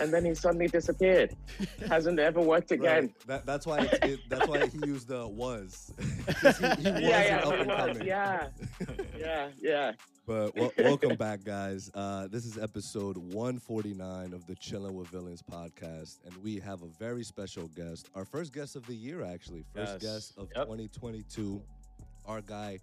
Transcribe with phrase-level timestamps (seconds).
[0.00, 1.34] and then he suddenly disappeared.
[1.88, 3.04] Hasn't ever worked again.
[3.04, 3.26] Right.
[3.26, 5.92] That, that's why it's, it, that's why he used the was.
[5.98, 6.04] he,
[6.34, 7.98] he was Yeah, yeah, up he and was.
[8.04, 8.48] yeah,
[9.18, 9.92] yeah, yeah.
[10.26, 11.90] But wel- welcome back, guys.
[11.94, 16.88] Uh, this is episode 149 of the Chilling with Villains podcast, and we have a
[16.98, 18.08] very special guest.
[18.14, 20.02] Our first guest of the year, actually, first Yes.
[20.02, 20.66] guest of Yep.
[20.66, 21.60] 2022.
[22.26, 22.78] Our guy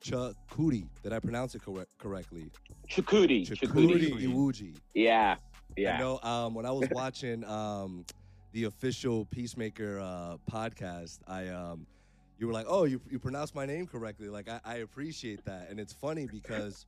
[0.00, 0.86] Chuck Cootie.
[1.02, 2.50] Did I pronounce it correct correctly?
[2.88, 4.22] Chukudi, Chakudi Chukudi.
[4.32, 4.76] Iwuji.
[4.94, 5.36] Yeah,
[5.78, 6.18] I know.
[6.22, 8.04] Um, when I was watching um,
[8.52, 11.86] the official Peacemaker uh, podcast, I um,
[12.38, 15.68] you were like, "Oh, you you pronounced my name correctly." Like, I, I appreciate that,
[15.70, 16.86] and it's funny because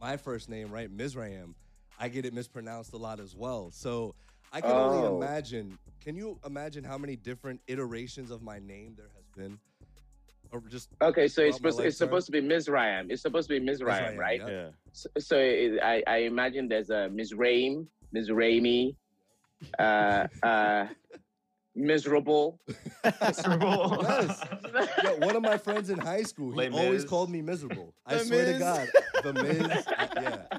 [0.00, 1.54] my first name, right, Mizraim,
[1.98, 3.70] I get it mispronounced a lot as well.
[3.72, 4.14] So
[4.52, 5.16] I can only Oh.
[5.16, 5.78] imagine.
[6.00, 9.58] Can you imagine how many different iterations of my name there has been?
[10.50, 13.10] Or just Okay, so it's supposed, it's supposed to be Mizraim.
[13.10, 14.40] It's supposed to be Mizraim, Mizraim, right?
[14.40, 14.48] yeah.
[14.48, 14.68] Yeah.
[14.92, 18.94] So, so it, I, I imagine there's a Mizraim, Mizraimi,
[19.78, 20.86] uh, uh,
[21.74, 22.58] miserable.
[23.20, 24.04] Miserable.
[24.08, 24.44] Yes.
[25.02, 27.10] Yeah, one of my friends in high school, he Les always Mis.
[27.10, 27.94] called me miserable.
[28.06, 28.88] I Les swear to God,
[29.22, 29.84] the Miz,
[30.16, 30.58] yeah.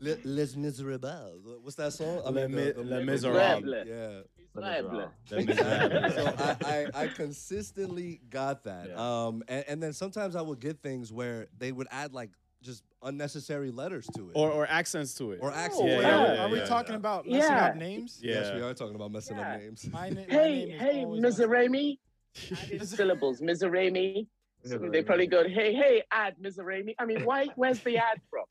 [0.00, 1.40] Le, Les Miserables.
[1.62, 2.20] What's that song?
[2.24, 3.86] I Les the- Mi- the- Les the- Miserables.
[3.86, 4.20] Yeah.
[4.54, 5.10] Miserable.
[5.28, 8.88] So I, I, I consistently got that.
[8.90, 8.94] Yeah.
[9.26, 12.30] Um, and, and then sometimes I would get things where they would add like
[12.64, 14.32] just unnecessary letters to it.
[14.34, 15.38] or or accents to it.
[15.42, 15.84] Or Oh, accents.
[15.84, 16.96] Yeah, wait, yeah, are, we- yeah, are we yeah, talking yeah.
[17.04, 17.66] about messing Yeah.
[17.66, 18.20] up names?
[18.22, 18.34] yeah.
[18.34, 19.52] Yes, we are talking about messing Yeah.
[19.54, 19.88] up names.
[19.92, 21.50] My, na- my Hey, name is hey, always messed up.
[21.50, 21.98] Mizraimi.
[22.62, 24.26] Added syllables, Mizraimi.
[24.64, 26.94] They probably go, hey, hey, add Mizraimi.
[26.98, 27.48] I mean, why?
[27.54, 28.46] Where's the ad from?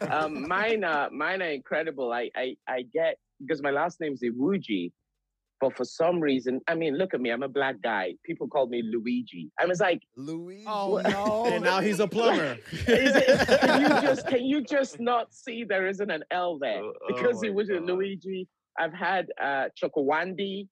[0.12, 2.12] um, mine, are, mine are incredible.
[2.12, 4.92] I, I, I get because my last name name's Iwuji,
[5.60, 7.30] but for some reason, I mean, look at me.
[7.30, 8.14] I'm a black guy.
[8.24, 9.50] People call me Luigi.
[9.58, 10.64] I was like, Luigi.
[10.66, 11.46] Oh no!
[11.52, 12.58] and now he's a plumber.
[12.72, 16.82] is it, can you just can you just not see there isn't an L there
[16.82, 18.46] Oh, because oh it was a Luigi.
[18.78, 20.68] I've had uh, Chokowandi.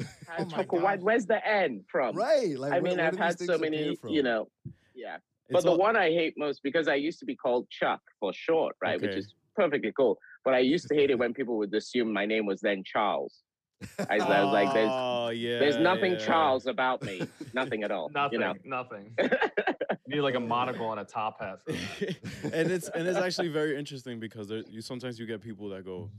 [0.00, 1.02] Oh my God.
[1.02, 2.16] Where's the N from?
[2.16, 2.58] Right.
[2.58, 4.48] Like, I mean, where I've do had so many, you know,
[4.94, 5.18] yeah.
[5.48, 8.00] But It's the all- one I hate most because I used to be called Chuck
[8.18, 9.00] for short, right?
[9.00, 10.18] Which is perfectly cool.
[10.44, 13.42] But I used to hate it when people would assume my name was then Charles.
[14.08, 16.18] I, I was like, there's oh, yeah, there's nothing yeah.
[16.18, 17.22] Charles about me,
[17.52, 18.08] nothing at all.
[18.14, 18.32] Nothing.
[18.32, 18.54] You know.
[18.64, 19.14] Nothing.
[20.08, 21.58] Need like a monocle and a top hat.
[21.68, 25.84] and it's and it's actually very interesting because there, you sometimes you get people that
[25.84, 26.10] go,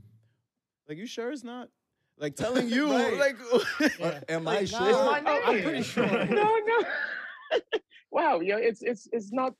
[0.88, 1.68] like, you sure it's not?
[2.18, 3.16] Like telling you, Right.
[3.16, 3.36] like,
[4.00, 4.80] Or am I sure?
[4.80, 6.06] nah, It's my oh, I'm pretty sure.
[6.26, 7.60] no, no.
[8.10, 9.54] wow, you know, it's it's it's not.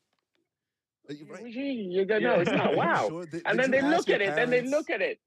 [1.09, 1.47] You- right.
[1.47, 2.35] You don't know.
[2.35, 2.41] Yeah.
[2.43, 2.77] It's not.
[2.77, 3.09] Wow.
[3.09, 3.27] sure?
[3.27, 4.37] Did- And did then they look your at it.
[4.37, 5.19] Then they look at it.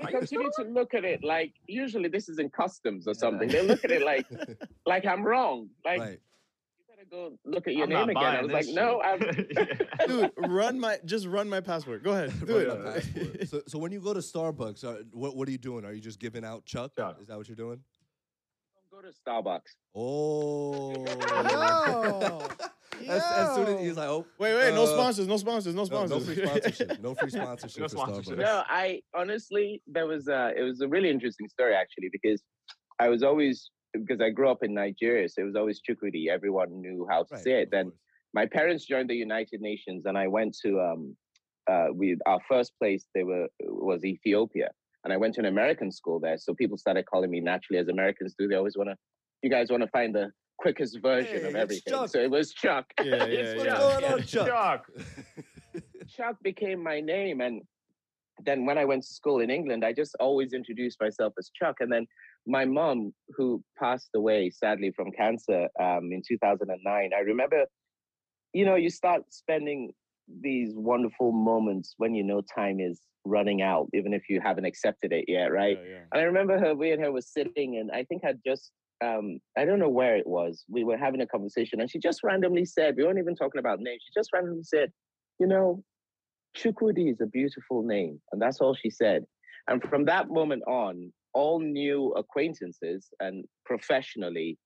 [0.00, 3.14] Are They you continue to look at it like usually this is in customs or
[3.14, 3.48] something.
[3.48, 4.26] They look at it like
[4.86, 5.68] like I'm wrong.
[5.84, 6.20] Like right.
[6.78, 8.36] you better go look at your I'm name again.
[8.36, 9.00] I was like, this no.
[9.02, 9.20] I'm.
[10.06, 12.02] Dude, run my just run my passport.
[12.02, 13.48] Go ahead, do Right, it.
[13.50, 15.84] so, so when you go to Starbucks, are, what what are you doing?
[15.84, 16.92] Are you just giving out Chuck?
[16.96, 17.18] Chuck.
[17.20, 17.80] Is that what you're doing?
[19.02, 19.74] Don't go to Starbucks.
[19.94, 20.92] Oh.
[20.94, 22.48] Yo.
[23.08, 23.78] as, as soon as Yo.
[23.78, 26.10] he's like, oh, Wait, wait, no uh, sponsors, no sponsors, no no, sponsors.
[26.10, 27.02] no free sponsorship.
[27.02, 28.34] No free sponsorship No for sponsorship.
[28.34, 28.42] Starbucks.
[28.42, 32.42] No, I honestly, there was a, it was a really interesting story actually because
[33.00, 36.28] I was always because I grew up in Nigeria, so it was always Chukwudi.
[36.28, 37.70] Everyone knew how to Right, say it.
[37.70, 37.96] Then course.
[38.32, 41.16] my parents joined the United Nations, and I went to um,
[41.70, 44.70] uh, we our first place they were was Ethiopia,
[45.04, 46.38] and I went to an American school there.
[46.38, 48.48] So people started calling me naturally as Americans do.
[48.48, 48.96] They always want to,
[49.42, 52.06] you guys want to find the quickest version Hey, of everything.
[52.06, 52.86] So it was Chuck.
[53.02, 53.78] Yeah, yeah, What's yeah.
[53.78, 54.12] going yeah.
[54.12, 54.46] on, Chuck?
[54.46, 54.90] Chuck.
[56.08, 57.40] Chuck became my name.
[57.40, 57.62] And
[58.44, 61.76] then when I went to school in England, I just always introduced myself as Chuck.
[61.80, 62.06] And then
[62.46, 67.64] my mom, who passed away sadly from cancer um, in 2009, I remember,
[68.52, 69.92] you know, you start spending
[70.40, 75.12] these wonderful moments when you know time is running out, even if you haven't accepted
[75.12, 75.78] it yet, right?
[75.82, 75.98] Yeah, yeah.
[76.12, 78.72] And I remember her, we and her was sitting, and I think I'd just,
[79.04, 80.64] um, I don't know where it was.
[80.68, 83.80] We were having a conversation, and she just randomly said, we weren't even talking about
[83.80, 84.02] names.
[84.06, 84.90] She just randomly said,
[85.38, 85.82] you know,
[86.56, 88.20] Chukwudi is a beautiful name.
[88.32, 89.24] And that's all she said.
[89.68, 94.58] And from that moment on, all new acquaintances and professionally,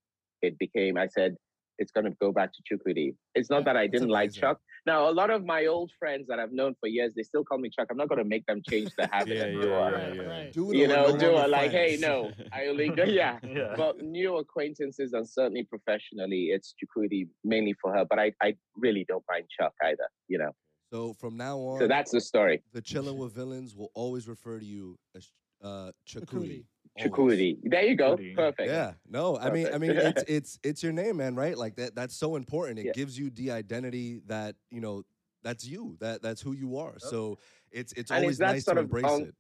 [0.43, 1.37] it became, I said,
[1.78, 3.14] it's going to go back to Chukwudi.
[3.34, 4.32] It's not Yeah, that I didn't like.
[4.32, 4.58] Chuck.
[4.87, 7.58] Now, a lot of my old friends that I've known for years, they still call
[7.58, 7.88] me Chuck.
[7.90, 9.90] I'm not going to make them change the habit Yeah, and yeah, yeah.
[9.90, 10.23] Right, yeah.
[10.23, 10.52] right.
[10.52, 13.38] Do You know, do it like, hey, no, I only go, yeah.
[13.46, 13.75] Yeah.
[13.76, 18.05] But new acquaintances and certainly professionally, it's Chukwudi mainly for her.
[18.08, 20.50] But I, I really don't mind Chuck either, you know.
[20.93, 22.62] So from now on, So that's the story.
[22.72, 25.29] the chilling with villains will always refer to you as
[25.62, 26.64] uh, Chakudi.
[26.98, 27.58] Chakudi.
[27.62, 28.16] There you go.
[28.16, 28.34] Chukwudi.
[28.34, 28.69] Perfect.
[28.70, 31.56] Yeah, no, I mean, I mean, it's it's it's your name, man, right?
[31.56, 31.94] Like that.
[31.94, 32.78] That's so important.
[32.78, 32.93] It Yeah.
[32.93, 35.02] gives you the identity that you know.
[35.43, 35.96] That's you.
[36.00, 36.94] That that's who you are.
[36.98, 37.38] So
[37.70, 39.34] it's it's And always it's nice sort to of, embrace um, it.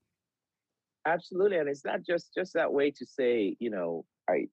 [1.04, 4.46] Absolutely, and it's not just just that way to say, you know, I.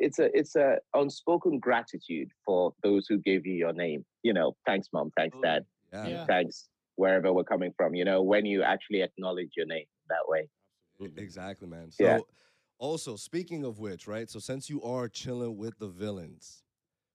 [0.00, 4.04] It's a it's a unspoken gratitude for those who gave you your name.
[4.24, 5.12] You know, thanks, mom.
[5.16, 5.64] Thanks, dad.
[5.92, 6.26] Yeah, Yeah.
[6.26, 7.94] Thanks, wherever we're coming from.
[7.94, 10.48] You know, when you actually acknowledge your name that way.
[11.16, 11.90] Exactly, man.
[11.90, 12.18] So Yeah.
[12.78, 14.28] also speaking of which, right?
[14.28, 16.62] So since you are chilling with the villains,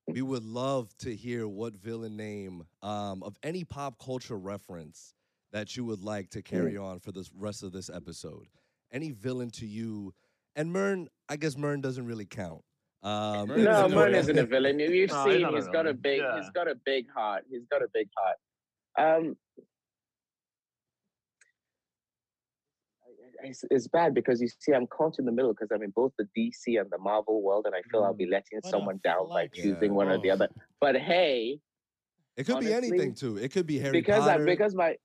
[0.07, 5.13] we would love to hear what villain name um, of any pop culture reference
[5.51, 8.47] that you would like to carry on for the rest of this episode.
[8.91, 10.13] Any villain to you,
[10.55, 12.63] and Murn, I guess Murn doesn't really count.
[13.03, 14.15] Um, Murn No, isn't a Murn villain.
[14.15, 14.79] isn't a villain.
[14.79, 16.39] You- You've No, seen he's got a big Yeah.
[16.41, 17.45] he's got a big heart.
[17.49, 18.37] He's got a big heart.
[18.97, 19.37] Um
[23.03, 25.83] I- I- it's, it's bad because you see I'm caught in the middle because I'm
[25.83, 28.69] in both the DC and the Marvel world and I feel I'll be letting What
[28.71, 29.57] someone down by flex.
[29.57, 29.97] choosing Yeah.
[29.97, 30.33] one or the Oh.
[30.35, 30.49] other.
[30.79, 31.59] But hey,
[32.37, 33.37] It could be anything too.
[33.37, 34.45] It could be Harry because I, Potter.
[34.45, 34.95] because my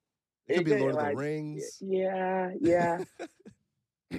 [0.47, 1.79] it could be it- Lord of the Rings.
[1.81, 2.99] yeah, yeah.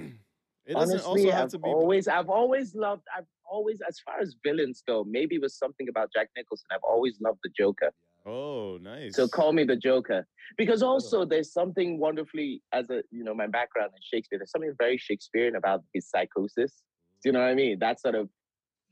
[0.68, 1.68] It doesn't Honestly, also have I've to be.
[1.68, 5.88] always, I've always loved, I've always, as far as villains go, maybe it was something
[5.88, 6.66] about Jack Nicholson.
[6.72, 7.92] I've always loved the Joker.
[8.26, 9.14] Oh, nice.
[9.14, 10.26] So call me the Joker.
[10.58, 14.72] Because also there's something wonderfully, as a, you know, my background in Shakespeare, there's something
[14.78, 16.82] very Shakespearean about his psychosis.
[17.22, 17.56] Do you know what I mm.
[17.56, 17.78] mean?
[17.78, 18.28] That sort of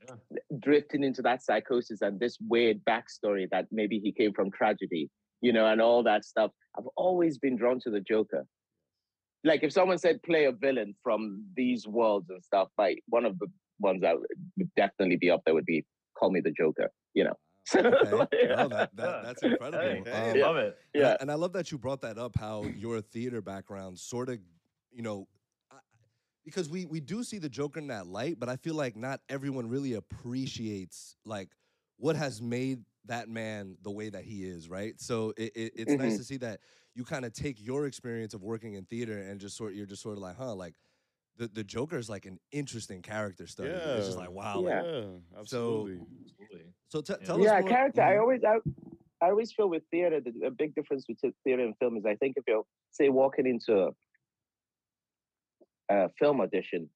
[0.07, 0.15] Yeah.
[0.59, 5.09] drifting into that psychosis and this weird backstory that maybe he came from tragedy,
[5.41, 6.51] you know, and all that stuff.
[6.77, 8.45] I've always been drawn to the Joker.
[9.43, 13.39] Like if someone said play a villain from these worlds and stuff, like one of
[13.39, 13.47] the
[13.79, 15.85] ones that would definitely be up there would be
[16.17, 17.35] Call Me the Joker, you know.
[17.73, 18.27] Okay.
[18.43, 18.55] Yeah.
[18.55, 19.79] No, that, that, that's incredible.
[19.79, 20.77] Hey, Hey, Um, love it.
[20.93, 21.17] And I- Yeah.
[21.19, 24.39] And I, love that you brought that up, how your theater background sort of,
[24.91, 25.27] you know,
[26.43, 29.19] because we we do see the Joker in that light, but I feel like not
[29.29, 31.49] everyone really appreciates like
[31.97, 34.93] what has made that man the way that he is, right?
[35.01, 36.17] So it, it, it's nice Mhm.
[36.17, 36.59] to see that
[36.93, 40.03] you kind of take your experience of working in theater and just sort you're just
[40.03, 40.75] sort of like, huh, like
[41.37, 43.69] the the Joker is like an interesting character study.
[43.69, 44.63] It's just like wow.
[44.65, 45.99] Yeah, Like, absolutely.
[46.01, 46.73] Absolutely.
[46.89, 47.25] so t- Yeah.
[47.25, 48.01] tell us yeah, more- character.
[48.01, 48.21] I Mhm.
[48.21, 48.55] always, I,
[49.21, 52.15] I always feel with theater, the, a big difference between theater and film is I
[52.15, 53.89] think if you're, say, walking into a,
[55.89, 56.89] a film audition,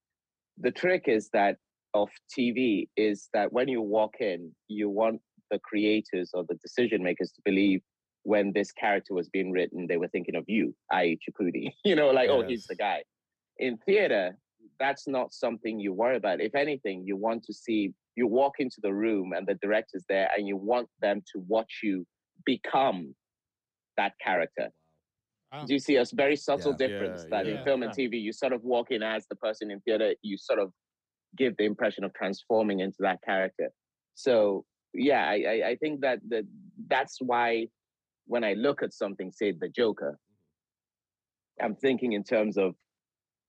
[0.57, 1.57] the trick is that
[1.93, 5.21] of TV is that when you walk in, you want
[5.51, 7.81] the creators or the decision makers to believe
[8.23, 11.71] when this character was being written, they were thinking of you, i.e., Chakudi.
[11.85, 13.03] You know, like, oh, he's the guy.
[13.59, 14.37] In theater,
[14.79, 16.41] that's not something you worry about.
[16.41, 20.29] If anything, you want to see, you walk into the room and the director's there
[20.35, 22.05] and you want them to watch you
[22.45, 23.13] become
[23.97, 24.69] that character.
[25.51, 25.65] Wow.
[25.65, 26.87] Do you see a very subtle Yeah.
[26.87, 27.57] difference Yeah, that yeah.
[27.57, 30.37] in film and TV, you sort of walk in as the person in theater, you
[30.37, 30.71] sort of
[31.37, 33.69] give the impression of transforming into that character.
[34.15, 36.45] So yeah, I, I, I think that that
[36.87, 37.67] that's why
[38.25, 41.65] when I look at something, say the Joker, mm-hmm.
[41.65, 42.75] I'm thinking in terms of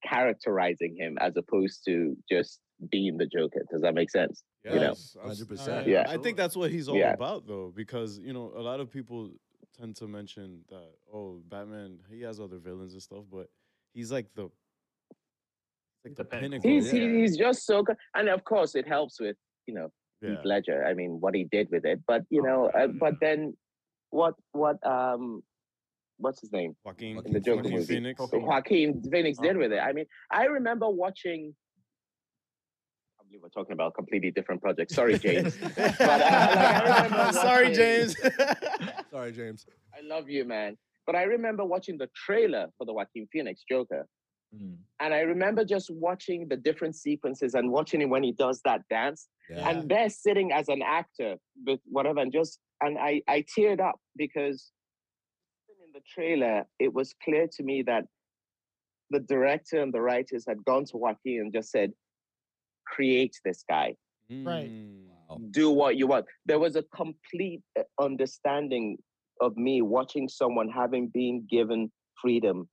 [0.02, 2.60] characterizing him as opposed to just
[2.90, 3.62] being the Joker.
[3.70, 4.42] Does that make sense?
[4.64, 5.30] Yes, You know.
[5.30, 5.86] 100%.
[5.86, 6.04] Yeah.
[6.08, 7.12] I think that's what he's all Yeah.
[7.12, 9.30] about, though, because you know a lot of people
[9.78, 13.48] tend to mention that oh, Batman he has other villains and stuff, but
[13.92, 14.50] he's like the
[16.04, 16.40] like the The pinnacle.
[16.40, 16.70] pinnacle.
[16.70, 17.00] He's yeah.
[17.08, 19.36] he, he's just so good, and of course it helps with
[19.66, 19.90] you know
[20.22, 20.30] yeah.
[20.30, 20.84] Heath Ledger.
[20.86, 22.00] I mean, what he did with it.
[22.06, 23.56] But you Oh, know, uh, but then
[24.10, 24.34] what?
[24.52, 24.76] What?
[24.86, 25.42] Um,
[26.20, 26.76] what's his name?
[26.84, 27.86] Joaquin, In the Joker Joaquin movie.
[27.86, 28.20] Phoenix.
[28.20, 28.42] Joaquin.
[28.42, 29.78] Joaquin Phoenix Oh, did with it.
[29.78, 31.54] I mean, I remember watching.
[33.20, 34.94] I believe we're talking about completely different projects.
[34.94, 35.56] Sorry, James.
[35.76, 38.16] But, uh, like, Sorry, James.
[39.10, 39.66] Sorry, James.
[39.96, 40.76] I love you, man.
[41.06, 44.06] But I remember watching the trailer for the Joaquin Phoenix Joker,
[44.52, 44.78] Mm.
[44.98, 48.80] and I remember just watching the different sequences and watching him when he does that
[48.90, 49.28] dance.
[49.48, 49.68] Yeah.
[49.68, 53.96] and they're sitting as an actor with whatever and just and i i teared up
[54.16, 54.79] because even
[55.90, 58.04] in the trailer it was clear to me that
[59.10, 61.92] the director and the writers had gone to joaquin and just said
[62.86, 63.94] create this guy
[64.32, 64.70] Right.
[64.70, 65.50] Mm.
[65.50, 68.98] do what you want there was a complete uh, understanding
[69.40, 72.68] of me watching someone having been given freedom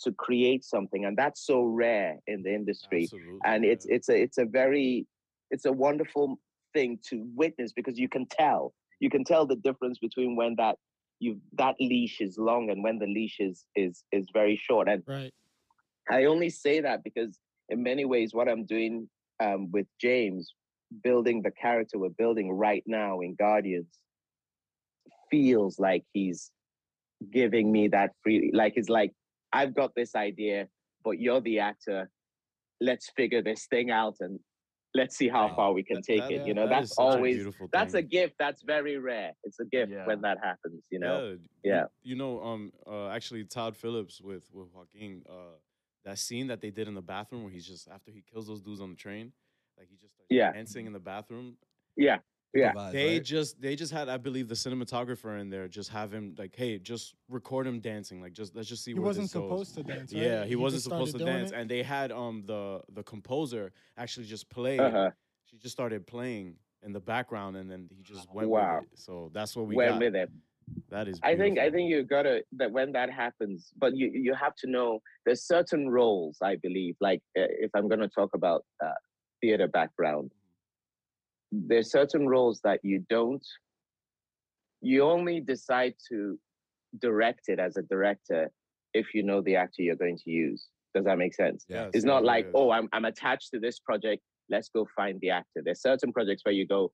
[0.00, 3.94] to create something and that's so rare in the industry Absolutely, and it's yeah.
[3.96, 5.06] it's a it's a very
[5.50, 6.38] it's a wonderful
[6.74, 8.72] thing to witness because you can tell.
[9.00, 10.76] You can tell the difference between when that
[11.20, 14.88] you that leash is long and when the leash is is is very short.
[14.88, 15.32] And Right.
[16.10, 19.08] I only say that because in many ways, what I'm doing
[19.40, 20.54] um, with James,
[21.02, 23.98] building the character we're building right now in Guardians,
[25.30, 26.50] feels like he's
[27.32, 28.50] giving me that free.
[28.54, 29.12] Like it's like
[29.52, 30.68] I've got this idea,
[31.04, 32.10] but you're the actor.
[32.80, 34.38] Let's figure this thing out and
[34.98, 35.56] let's see how Wow.
[35.56, 36.46] far we can That- take that- it.
[36.46, 38.34] You know, that that's such a always that's a gift.
[38.38, 39.32] That's very rare.
[39.44, 40.06] It's a gift Yeah.
[40.06, 40.82] when that happens.
[40.90, 41.38] You know.
[41.64, 41.82] Yeah.
[42.02, 45.56] you- You know, um, uh, actually, Todd Phillips with with Joaquin, uh,
[46.04, 48.60] that scene that they did in the bathroom where he's just after he kills those
[48.62, 49.32] dudes on the train,
[49.76, 50.52] like he just starts Yeah.
[50.52, 51.56] dancing in the bathroom.
[51.96, 52.18] Yeah.
[52.54, 52.68] Yeah.
[52.68, 53.24] Improvise, They right?
[53.24, 56.78] just they just had I believe the cinematographer in there just have him like hey
[56.78, 59.42] just record him dancing like just let's just see what He where wasn't this goes.
[59.44, 60.14] supposed to dance.
[60.14, 60.22] Right?
[60.22, 61.56] Yeah, he, wasn't supposed to dance, it.
[61.56, 64.78] and they had um the the composer actually just play.
[64.78, 65.10] Uh-huh.
[65.44, 68.80] She just started playing in the background, and then he just went Wow.
[68.80, 68.98] with it.
[68.98, 70.00] So that's what we Went got.
[70.00, 70.30] with it.
[70.90, 71.18] That is.
[71.22, 74.70] I think I think you gotta that when that happens, but you you have to
[74.70, 76.96] know there's certain roles I believe.
[77.00, 78.90] Like uh, if I'm gonna talk about uh,
[79.40, 80.32] theater background,
[81.52, 83.44] there's certain roles that you don't.
[84.80, 86.38] You only decide to
[87.00, 88.50] direct it as a director
[88.94, 90.68] if you know the actor you're going to use.
[90.94, 91.64] Does that make sense?
[91.68, 91.88] Yeah.
[91.92, 94.22] It's not like, oh, I'm I'm attached to this project.
[94.48, 95.62] Let's go find the actor.
[95.62, 96.92] There's certain projects where you go,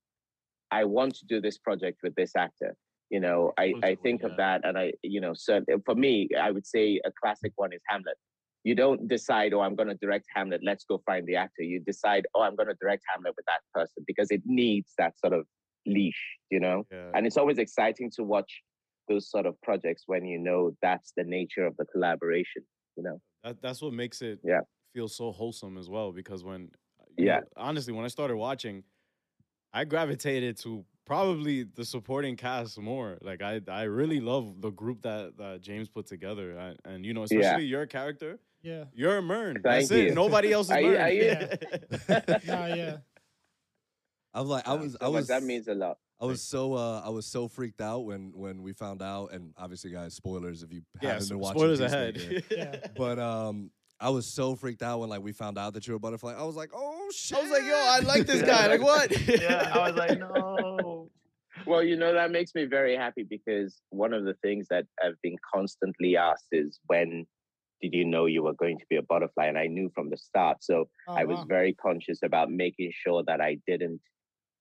[0.70, 2.74] I want to do this project with this actor.
[3.10, 6.50] You know, I, I think of that and I, you know, so for me, I
[6.50, 8.16] would say a classic one is Hamlet.
[8.64, 10.62] You don't decide, oh, I'm going to direct Hamlet.
[10.64, 11.62] Let's go find the actor.
[11.62, 15.18] You decide, oh, I'm going to direct Hamlet with that person because it needs that
[15.18, 15.46] sort of
[15.86, 16.86] leash, you know?
[16.90, 17.10] Yeah.
[17.14, 18.62] And it's always exciting to watch
[19.06, 22.62] those sort of projects when you know that's the nature of the collaboration,
[22.96, 23.20] you know?
[23.44, 24.60] That, that's what makes it Yeah.
[24.94, 26.10] feel so wholesome as well.
[26.10, 26.70] Because when,
[27.18, 27.40] Yeah.
[27.40, 28.82] know, honestly, when I started watching,
[29.74, 33.18] I gravitated to probably the supporting cast more.
[33.20, 37.12] Like I, I really love the group that, that James put together, and, and you
[37.12, 37.40] know, Yeah.
[37.40, 38.38] especially your character.
[38.64, 38.84] Yeah.
[38.94, 39.60] You're a Murn.
[39.62, 40.14] Thank That's it.
[40.14, 41.00] Nobody else is Are you- Murn.
[41.00, 41.28] are you-
[42.46, 42.96] Nah, yeah.
[44.32, 45.28] I was like, I was, So I was.
[45.28, 45.98] that means a lot.
[46.20, 49.52] I was so uh, I was so freaked out when when we found out, and
[49.58, 51.08] obviously, guys, spoilers if you yeah.
[51.10, 51.58] haven't so been watching.
[51.58, 52.18] spoilers Peacemaker.
[52.18, 52.44] ahead.
[52.50, 52.86] Yeah.
[52.96, 55.96] But um, I was so freaked out when like we found out that you were
[55.96, 56.32] a butterfly.
[56.32, 57.36] I was like, oh shit!
[57.38, 58.68] I was like, yo, I like this guy.
[58.68, 59.10] Like what?
[59.28, 61.10] Yeah, I was like, no.
[61.66, 65.20] Well, you know, that makes me very happy because one of the things that I've
[65.22, 67.26] been constantly asked is when
[67.82, 69.46] did you know you were going to be a butterfly?
[69.46, 70.58] And I knew from the start.
[70.62, 74.00] So Oh, I was very conscious about making sure that I didn't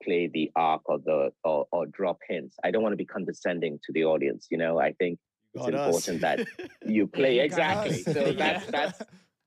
[0.04, 2.58] play the arc or the or, or drop hints.
[2.64, 4.80] I don't want to be condescending to the audience, you know.
[4.80, 5.20] I think
[5.54, 5.70] it's us.
[5.70, 6.40] important that
[6.86, 8.04] you play you exactly.
[8.06, 8.14] us.
[8.14, 8.32] So Yeah.
[8.34, 9.02] that's that's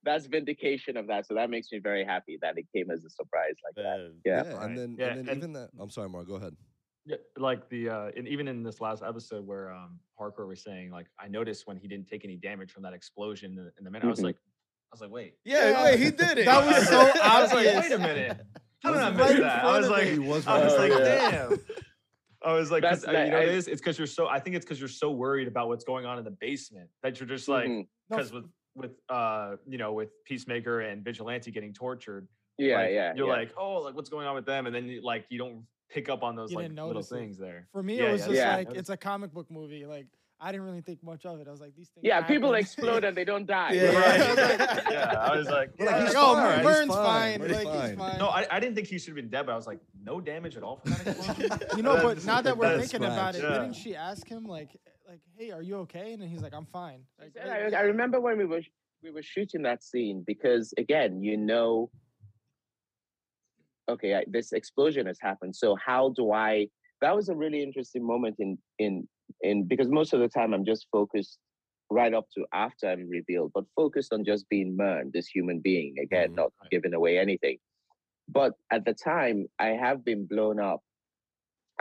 [0.04, 1.26] that's vindication of that.
[1.26, 3.98] So that makes me very happy that it came as a surprise like that.
[3.98, 4.14] Man.
[4.24, 4.44] Yeah.
[4.44, 5.70] Yeah, and then Yeah, and then and- even that.
[5.78, 6.26] I'm sorry, Mark.
[6.28, 6.54] Go ahead.
[7.08, 10.90] Yeah, like the uh and even in this last episode where um Harcourt was saying
[10.90, 13.84] like I noticed when he didn't take any damage from that explosion in the, in
[13.84, 14.24] the minute I was Mhm.
[14.24, 15.84] like I was like wait Yeah, Yeah.
[15.84, 16.46] wait, he did it.
[16.46, 18.40] That was so I was like wait a minute
[18.82, 20.10] how did was I right miss in that I front was of like me.
[20.12, 21.60] He was I was right like in front damn
[22.44, 24.06] I was like 'cause, That's uh, that- you know I- it is it's because you're
[24.08, 26.90] so I think it's because you're so worried about what's going on in the basement
[27.04, 27.86] that you're just like Mhm.
[28.10, 28.44] No, because with
[28.74, 32.26] with uh you know with Peacemaker and Vigilante getting tortured
[32.58, 33.14] Yeah, like, yeah.
[33.14, 33.32] you're yeah.
[33.32, 36.08] like oh like what's going on with them and then you, like you don't pick
[36.08, 37.14] up on those You like little notice it.
[37.16, 38.56] things there For me, Yeah, it was yeah, just yeah.
[38.56, 39.86] like it's a comic book movie.
[39.86, 40.06] Like
[40.38, 41.48] I didn't really think much of it.
[41.48, 42.04] I was like, these things.
[42.04, 42.60] Yeah, people happen.
[42.60, 43.72] explode and they don't die.
[43.72, 44.18] Yeah, Right.
[44.20, 44.80] yeah.
[44.90, 47.38] yeah I was like We're like, Like, he's oh, fine, he's fine, fine.
[47.40, 47.96] Murn's Like he's fine.
[47.96, 48.18] fine.
[48.18, 50.20] No, I, I didn't think he should have been dead, but I was like, no
[50.20, 51.58] damage at all from that explosion.
[51.76, 53.50] You know, but now that we're that's- thinking about it, Yeah.
[53.60, 54.76] didn't she ask him like,
[55.08, 56.12] like, hey, are you okay?
[56.12, 57.00] And then he's like, I'm fine.
[57.18, 58.60] Like, said, like, I, I remember when we were
[59.02, 61.90] we were shooting that scene because again, you know,
[63.88, 65.56] okay, I, this explosion has happened.
[65.56, 66.68] So how do I?
[67.02, 69.08] That was a really interesting moment in in
[69.42, 71.38] in because most of the time I'm just focused
[71.90, 75.94] right up to after I'm revealed, but focused on just being Murn, this human being
[76.00, 76.36] again, Mhm.
[76.36, 77.58] not giving away anything.
[78.28, 80.82] But at the time, I have been blown up,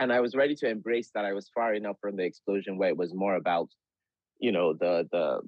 [0.00, 2.90] and I was ready to embrace that I was far enough from the explosion where
[2.90, 3.68] it was more about
[4.38, 5.40] you know the the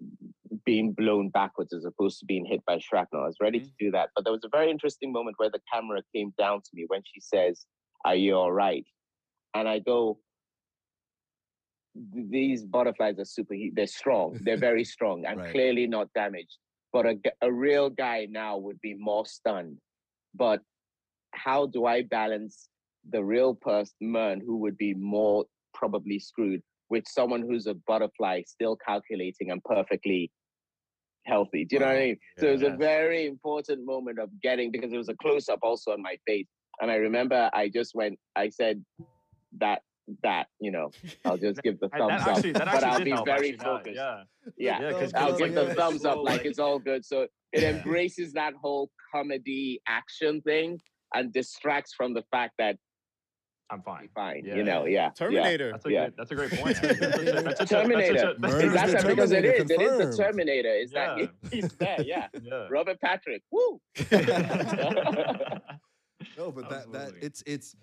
[0.65, 3.23] being blown backwards as opposed to being hit by shrapnel.
[3.23, 3.69] I was ready mm-hmm.
[3.69, 6.61] to do that, but there was a very interesting moment where the camera came down
[6.61, 7.67] to me when she says,
[8.05, 8.85] "Are you all right?"
[9.55, 10.19] And I go,
[11.95, 13.55] "These butterflies are super.
[13.73, 14.39] They're strong.
[14.43, 15.27] They're very strong.
[15.27, 15.53] I'm Right.
[15.53, 16.59] clearly not damaged.
[16.93, 19.79] But a, a real guy now would be more stunned.
[20.35, 20.63] But
[21.33, 22.69] how do I balance
[23.11, 28.77] the real person, who would be more probably screwed with someone who's a butterfly, still
[28.77, 30.31] calculating and perfectly
[31.29, 31.65] healthy?
[31.65, 32.17] Do you know what I mean?
[32.39, 35.61] So it was a very important moment of getting because it was a close up
[35.63, 36.47] also on my face
[36.81, 38.83] And I remember I just went, I said
[39.61, 39.83] that
[40.23, 40.91] that you know
[41.27, 43.95] I'll just give the thumbs actually, up, but I'll be help, very focused.
[43.97, 44.23] Yeah,
[44.57, 45.75] Yeah, yeah, because I'll give up, the yeah.
[45.75, 47.05] thumbs up like Like- it's all good.
[47.05, 47.71] So it Yeah.
[47.77, 50.81] embraces that whole comedy action thing
[51.15, 52.77] and distracts from the fact that
[53.71, 54.09] I'm fine.
[54.15, 54.55] fine, Yeah.
[54.57, 55.05] you know, yeah.
[55.05, 55.11] yeah.
[55.11, 55.73] Terminator.
[55.73, 56.05] That's a Yeah.
[56.07, 56.15] good.
[56.17, 56.77] That's a great point.
[56.81, 58.15] That's such a- that's a- that's a- Terminator.
[58.15, 59.71] that's Murder's such a- Exactly, the because it Terminator, is.
[59.71, 60.23] It is the.
[60.23, 60.69] Terminator.
[60.75, 61.15] Is Yeah.
[61.17, 62.01] that he's there?
[62.03, 62.29] Yeah.
[62.43, 62.67] Yeah.
[62.71, 63.43] Robert Patrick.
[63.51, 63.81] Woo.
[66.37, 67.77] No, but that that it's it's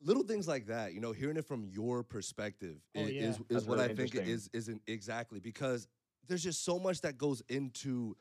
[0.00, 0.92] little things like that.
[0.94, 3.22] You know, hearing it from your perspective Oh, i- yeah.
[3.28, 4.26] is is, what really I think interesting.
[4.34, 5.86] is isn't exactly because
[6.26, 8.16] there's just so much that goes into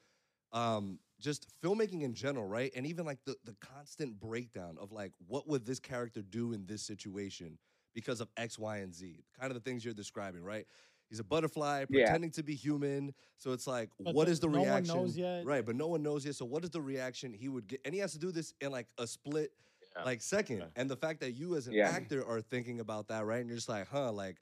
[0.53, 2.71] um just filmmaking in general, right?
[2.75, 6.65] And even like the the constant breakdown of like what would this character do in
[6.65, 7.57] this situation
[7.93, 9.23] because of X, Y, and Z.
[9.39, 10.65] Kind of the things you're describing, right?
[11.09, 12.05] He's a butterfly Yeah.
[12.05, 13.13] pretending to be human.
[13.37, 14.95] So it's like, But what the- is the no one reaction?
[14.95, 15.45] knows yet.
[15.45, 16.35] Right, but no one knows yet.
[16.35, 17.79] So what is the reaction he would get?
[17.85, 19.51] And he has to do this in like a split
[19.95, 20.03] Yeah.
[20.03, 20.57] like second.
[20.59, 20.65] Yeah.
[20.75, 21.89] And the fact that you as an Yeah.
[21.89, 23.39] actor are thinking about that, right?
[23.39, 24.37] And you're just like, huh, like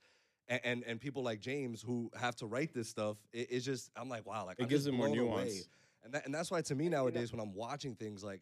[0.48, 3.90] and, and and people like James who have to write this stuff, it, it's just
[3.96, 5.52] I'm like, wow, like It I'm gives just it more nuance.
[5.52, 5.62] away.
[6.06, 6.14] Nuance.
[6.14, 8.42] And that, and that's why to me nowadays when I'm watching things like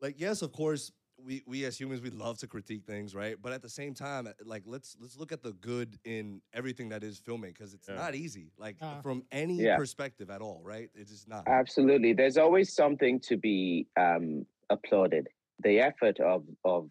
[0.00, 3.36] like yes, of course, we we as humans we love to critique things, right?
[3.40, 7.02] But at the same time, like let's let's look at the good in everything that
[7.04, 7.94] is filming because it's Yeah.
[7.96, 9.00] not easy, like Uh.
[9.02, 9.76] from any Yeah.
[9.76, 10.90] perspective at all, right?
[10.94, 11.46] It's just not.
[11.46, 12.12] Absolutely.
[12.12, 15.28] There's always something to be um, applauded.
[15.62, 16.90] The effort of of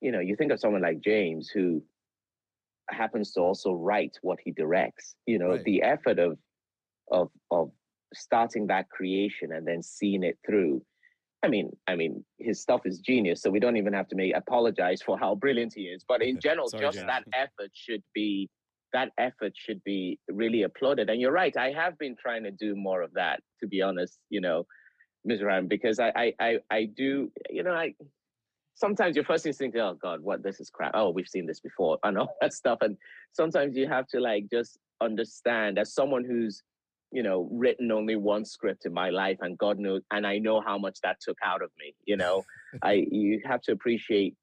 [0.00, 1.84] you know, you think of someone like James who
[2.90, 5.14] happens to also write what he directs.
[5.26, 5.64] You know, Right.
[5.64, 6.38] the effort of
[7.10, 7.70] of of
[8.14, 10.82] starting that creation and then seeing it through.
[11.44, 14.36] I mean, I mean, his stuff is genius, so we don't even have to make
[14.36, 16.04] apologize for how brilliant he is.
[16.06, 17.08] But in general, Sorry, just James.
[17.08, 18.48] that effort should be
[18.92, 21.08] that effort should be really applauded.
[21.08, 24.18] And you're right, I have been trying to do more of that, to be honest,
[24.28, 24.66] you know,
[25.24, 27.94] Mizraim, because I I I, I do, you know, I
[28.74, 30.92] sometimes your first instinct, oh God, what this is crap.
[30.94, 32.78] Oh, we've seen this before, and all that stuff.
[32.82, 32.96] And
[33.32, 36.62] sometimes you have to like just understand as someone who's
[37.12, 40.60] you know written only one script in my life and god knows and i know
[40.60, 42.42] how much that took out of me you know
[42.82, 44.34] i you have to appreciate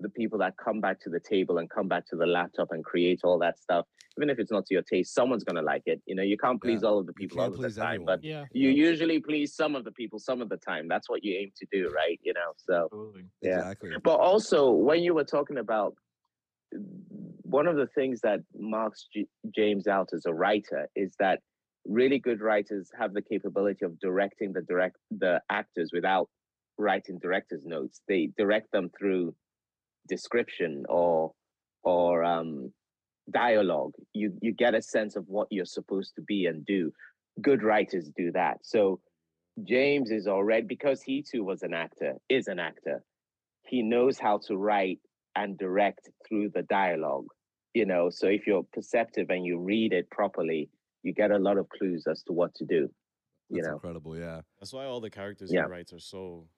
[0.00, 2.84] the people that come back to the table and come back to the laptop and
[2.84, 3.86] create all that stuff
[4.18, 6.36] even if it's not to your taste someone's going to like it you know you
[6.36, 8.06] can't please all of the people all of the time everyone.
[8.06, 8.44] but Yeah.
[8.52, 11.50] you usually please some of the people some of the time that's what you aim
[11.56, 13.24] to do right you know so Absolutely.
[13.40, 13.58] yeah.
[13.58, 13.90] Exactly.
[14.02, 15.94] but also when you were talking about
[17.42, 21.40] one of the things that marks J- James out as a writer is that
[21.88, 26.28] really good writers have the capability of directing the direct the actors without
[26.78, 28.00] writing director's notes.
[28.08, 29.34] They direct them through
[30.08, 31.32] description or
[31.82, 32.72] or um,
[33.30, 33.92] dialogue.
[34.12, 36.92] You you get a sense of what you're supposed to be and do.
[37.40, 38.58] Good writers do that.
[38.62, 39.00] So
[39.64, 43.02] James is already because he too was an actor, is an actor.
[43.62, 45.00] He knows how to write
[45.34, 47.26] and direct through the dialogue.
[47.74, 50.70] You know, so if you're perceptive and you read it properly,
[51.06, 52.90] you get a lot of clues as to what to do.
[53.48, 54.40] You That's know, incredible, yeah.
[54.58, 55.64] That's why all the characters Yeah.
[55.66, 56.48] he writes are so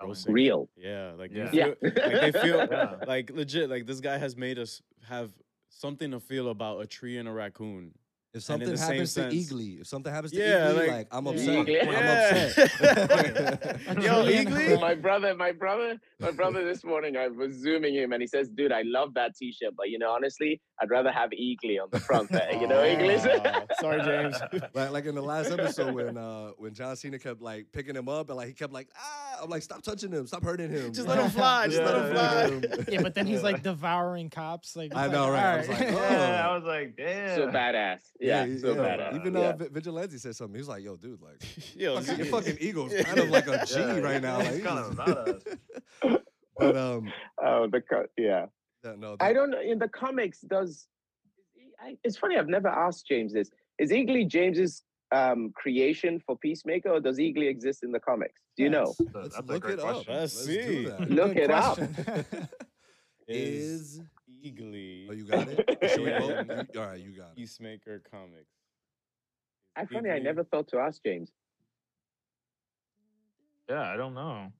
[0.00, 0.32] engrossing.
[0.32, 0.70] real.
[0.76, 1.50] Yeah, like Yeah.
[1.52, 1.64] Yeah.
[1.74, 2.96] feel, like they feel Yeah.
[3.06, 3.68] like legit.
[3.68, 5.30] Like this guy has made us have
[5.68, 7.92] something to feel about a tree and a raccoon.
[8.34, 11.26] If something happens to sense- Eagly, if something happens to Yeah, Eagly, like- like, I'm
[11.28, 11.66] upset.
[11.66, 11.82] Eagly.
[11.82, 13.80] I'm upset.
[14.02, 14.80] Yo, tree Eagly?
[14.80, 18.48] my brother, my brother, my brother this morning, I was zooming him and he says,
[18.48, 22.00] dude, I love that t-shirt, but you know, honestly, I'd rather have Eagly on the
[22.00, 22.48] front there.
[22.54, 24.36] You know, Eagly's Aw, sorry, James.
[24.74, 28.08] like, like in the last episode when uh when John Cena kept like picking him
[28.08, 30.92] up and like he kept like ah I'm like stop touching him stop hurting him
[30.92, 31.68] Just let him fly.
[31.68, 32.84] Just let him Yeah, fly.
[32.88, 34.74] Yeah, but then he's like devouring cops.
[34.74, 35.44] Like I know, like, right?
[35.44, 35.80] I was alright.
[35.80, 36.50] like, Yeah, Oh.
[36.50, 37.36] I was like, damn.
[37.36, 38.00] so badass.
[38.26, 38.80] Yeah, he- so yeah.
[38.96, 39.16] badass.
[39.20, 39.40] Even yeah.
[39.40, 40.54] uh, Vi- Vigilante said something.
[40.54, 41.42] He was like, "Yo, dude, like
[41.76, 44.52] Yo, fucking- your see- fucking ego's kind of like a G Yeah, right now." he's
[44.54, 45.42] Like, kind he's- of about us.
[46.58, 48.46] but um, oh, the co- yeah.
[48.84, 49.60] yeah, no, I don't know.
[49.60, 50.86] In the comics, does
[51.80, 52.36] I, it's funny.
[52.38, 53.50] I've never asked James this.
[53.78, 54.82] Is Eagly James's
[55.12, 58.40] um, creation for Peacemaker, or does Eagly exist in the comics?
[58.56, 58.94] Do you know?
[59.12, 60.04] Let's That's a look great it up.
[60.06, 60.14] question.
[60.14, 60.86] Let's see.
[61.08, 61.78] Look Good it up.
[63.28, 64.00] Is
[64.44, 65.06] Eagly.
[65.08, 65.78] oh you got it?
[65.90, 66.42] Should we Yeah.
[66.42, 66.66] vote?
[66.74, 67.36] You- all right, you got it.
[67.36, 68.50] Peacemaker comics.
[69.76, 70.10] I funny.
[70.10, 71.30] I never thought to ask James.
[73.68, 74.52] Yeah, I don't know.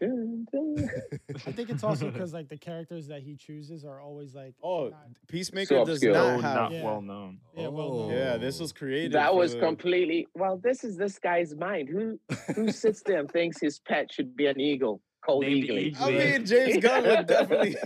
[0.00, 0.90] Dun, dun.
[1.46, 4.88] I think it's also because like the characters that he chooses are always like Oh,
[4.88, 4.98] not-
[5.28, 6.14] Peacemaker So does obscure.
[6.14, 6.56] Not oh, have.
[6.56, 6.82] not Yeah.
[6.84, 7.38] well known.
[7.56, 8.08] Yeah, well Oh.
[8.08, 8.18] known.
[8.18, 9.12] Yeah, this was created.
[9.12, 10.26] that was the- completely.
[10.34, 11.88] Well, this is this guy's mind.
[11.88, 12.18] Who
[12.56, 16.00] who sits there and thinks his pet should be an eagle called Named Eagly?
[16.00, 17.76] I mean, James Gunn would definitely.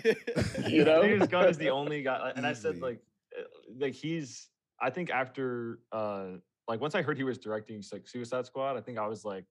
[0.68, 1.02] You know?
[1.02, 3.00] James Gunn is the only guy, and I said like,
[3.38, 3.42] uh,
[3.78, 4.48] like he's.
[4.80, 6.26] I think after, uh
[6.68, 9.44] like once I heard he was directing like Suicide Squad, I think I was like,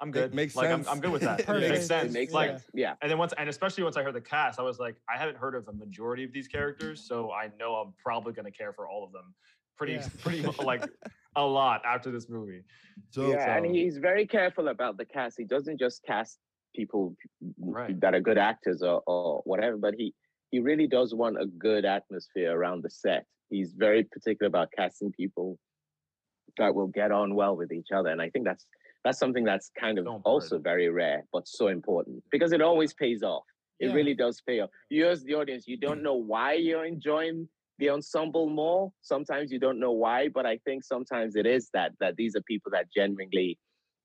[0.00, 0.32] I'm good.
[0.34, 0.86] makes like sense.
[0.86, 1.40] I'm, I'm good with that.
[1.40, 1.72] it Perfect.
[1.72, 2.10] makes sense.
[2.10, 2.64] It makes like, sense.
[2.74, 2.94] Yeah.
[3.02, 5.38] and then once, and especially once I heard the cast, I was like, I haven't
[5.38, 8.86] heard of a majority of these characters, so I know I'm probably gonna care for
[8.88, 9.34] all of them,
[9.76, 10.06] pretty, Yeah.
[10.22, 10.84] pretty mu- like
[11.34, 12.62] a lot after this movie.
[13.10, 15.36] So yeah, and he's very careful about the cast.
[15.38, 16.38] He doesn't just cast
[16.80, 17.02] people
[17.58, 18.00] Right.
[18.02, 20.06] that are good actors or, or whatever, but he
[20.52, 23.22] he really does want a good atmosphere around the set.
[23.50, 25.48] He's very particular about casting people
[26.60, 28.64] that will get on well with each other, and I think that's
[29.04, 30.64] that's something that's kind of So also important.
[30.72, 33.46] very rare, but so important because it always pays off.
[33.80, 33.98] It Yeah.
[33.98, 34.70] really does pay off.
[34.90, 37.48] You as the audience, you don't know why you're enjoying
[37.80, 38.82] the ensemble more.
[39.12, 42.44] Sometimes you don't know why, but I think sometimes it is that that these are
[42.52, 43.50] people that genuinely,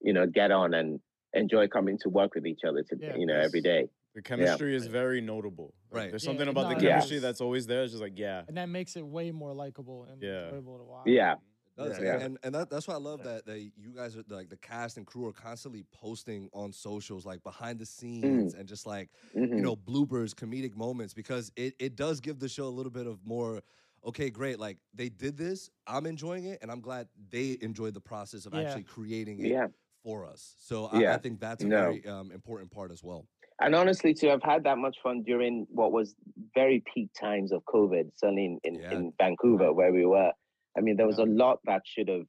[0.08, 1.00] you know, get on and
[1.34, 3.16] enjoy coming to work with each other to Yeah.
[3.18, 3.90] you know every day.
[4.14, 5.74] The chemistry is very notable.
[5.92, 6.10] Like, Right.
[6.12, 7.24] There's Yeah, something no, about the chemistry is.
[7.24, 7.82] that's always there.
[7.84, 8.44] It's just like, yeah.
[8.48, 10.46] and that makes it way more likable and Yeah.
[10.46, 11.08] enjoyable to watch.
[11.08, 11.36] Yeah.
[11.76, 12.00] does.
[12.00, 12.20] Yeah.
[12.20, 14.98] And and that, that's why I love that that you guys are like the cast
[14.98, 19.56] and crew are constantly posting on socials like behind the scenes and just like Mhm.
[19.58, 23.08] you know bloopers, comedic moments because it it does give the show a little bit
[23.08, 23.64] of more.
[24.06, 24.60] Okay, great.
[24.60, 28.54] Like they did this, I'm enjoying it, and I'm glad they enjoyed the process of
[28.54, 28.60] Yeah.
[28.62, 29.68] actually creating it yeah.
[30.04, 30.54] For us.
[30.60, 31.78] So I, I think that's a No.
[31.78, 33.26] very um, important part as well.
[33.62, 36.16] And honestly, to have had that much fun during what was
[36.54, 38.92] very peak times of COVID, certainly in, in, Yeah.
[38.92, 40.32] in Vancouver where we were,
[40.78, 42.26] I mean, there was a lot that should have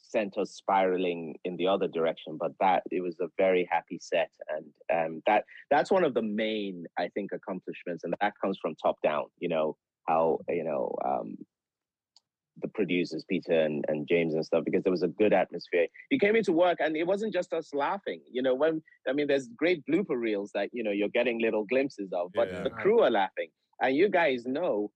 [0.00, 4.30] sent us spiraling in the other direction, but that it was a very happy set,
[4.48, 4.64] and
[4.96, 8.96] um, that that's one of the main, I think, accomplishments, and that comes from top
[9.02, 9.24] down.
[9.38, 11.36] You know how you know um,
[12.60, 15.86] the producers, Peter and, and James and stuff, because there was a good atmosphere.
[16.10, 18.20] You came into work, and it wasn't just us laughing.
[18.30, 21.64] You know, when I mean, there's great blooper reels that you know you're getting little
[21.64, 22.62] glimpses of, but Yeah.
[22.62, 23.48] the crew are laughing,
[23.80, 24.90] and you guys know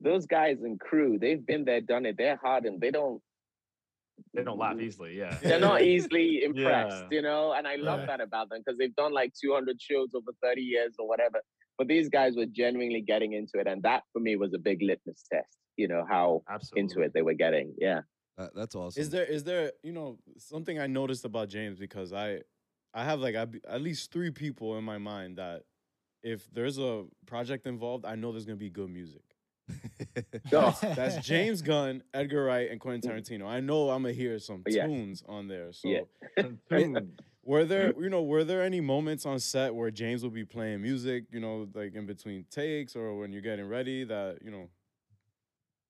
[0.00, 1.18] those guys and crew.
[1.18, 2.16] They've been there, done it.
[2.18, 3.20] They're hard, and they don't.
[4.32, 5.18] They don't laugh easily.
[5.18, 5.36] Yeah.
[5.42, 7.16] They're not easily impressed, Yeah.
[7.16, 8.06] you know, and I love Right.
[8.08, 11.40] that about them because they've done like 200 shows over 30 years or whatever.
[11.78, 14.82] But these guys were genuinely getting into it, and that for me was a big
[14.82, 15.58] litmus test.
[15.76, 16.80] You know how Absolutely.
[16.80, 17.74] into it they were getting.
[17.78, 18.00] Yeah.
[18.38, 19.00] That, that's awesome.
[19.00, 22.40] Is there is there you know something I noticed about James because I
[22.94, 25.62] I have like I, at least three people in my mind that
[26.22, 29.22] if there's a project involved, I know there's gonna be good music.
[30.52, 33.14] Oh, That's James Gunn, Edgar Wright, and Quentin mm.
[33.14, 33.46] Tarantino.
[33.46, 34.86] I know I'm gonna hear some Yeah.
[34.86, 35.72] tunes on there.
[35.72, 36.00] So Yeah.
[37.46, 38.02] Were there mm-hmm.
[38.02, 41.40] you know were there any moments on set where James will be playing music, you
[41.40, 44.68] know, like in between takes or when you're getting ready that you know?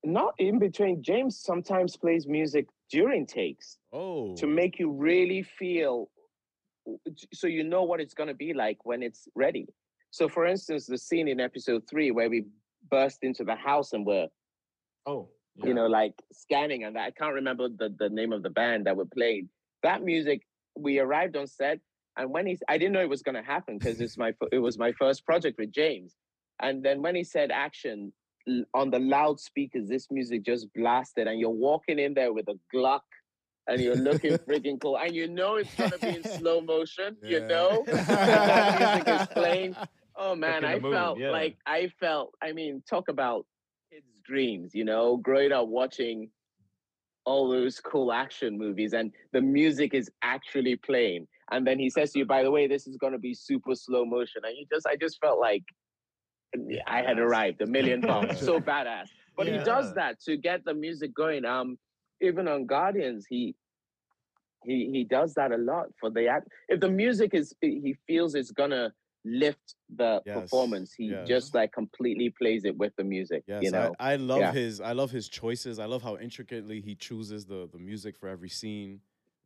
[0.05, 1.03] not in between.
[1.03, 6.09] James sometimes plays music during takes Oh, to make you really feel
[7.33, 9.67] so you know what it's going to be like when it's ready.
[10.11, 12.45] So, for instance, the scene in episode three where we
[12.91, 14.29] burst into the house and we're
[15.07, 17.03] oh, you know, like scanning and that.
[17.03, 19.49] I can't remember the, the name of the band that were playing.
[19.83, 20.43] That music,
[20.77, 21.81] we arrived on set,
[22.17, 24.59] and when he's, I didn't know it was going to happen because it's my it
[24.59, 26.15] was my first project with James.
[26.61, 28.13] And then when he said action
[28.75, 33.01] on the loudspeakers, this music just blasted, and you're walking in there with a Glock,
[33.67, 37.17] and you're looking freaking cool, and you know it's going to be in slow motion,
[37.23, 39.77] you know, that music is playing.
[40.17, 41.31] Oh man, I the mood, felt yeah.
[41.31, 42.33] like I felt.
[42.43, 43.45] I mean, talk about
[43.93, 44.75] kids' dreams.
[44.75, 46.31] You know, growing up watching
[47.27, 51.27] all those cool action movies, and the music is actually playing.
[51.51, 53.75] And then he says to you, "By the way, this is going to be super
[53.75, 55.65] slow motion," and you just, I just felt like
[56.87, 58.41] I had arrived a million pounds.
[58.41, 59.09] so badass.
[59.37, 61.45] But he does that to get the music going.
[61.45, 61.77] Um,
[62.23, 63.55] even on Guardians, he
[64.65, 66.49] he he does that a lot for the act.
[66.69, 68.93] If the music is, he feels it's gonna
[69.27, 70.95] lift the Yes, performance.
[70.95, 71.23] He yes.
[71.25, 73.45] just like completely plays it with the music.
[73.47, 73.97] Yes, you know.
[73.99, 74.53] I, I love Yeah.
[74.53, 75.79] his I love his choices.
[75.79, 79.01] I love how intricately he chooses the the music for every scene,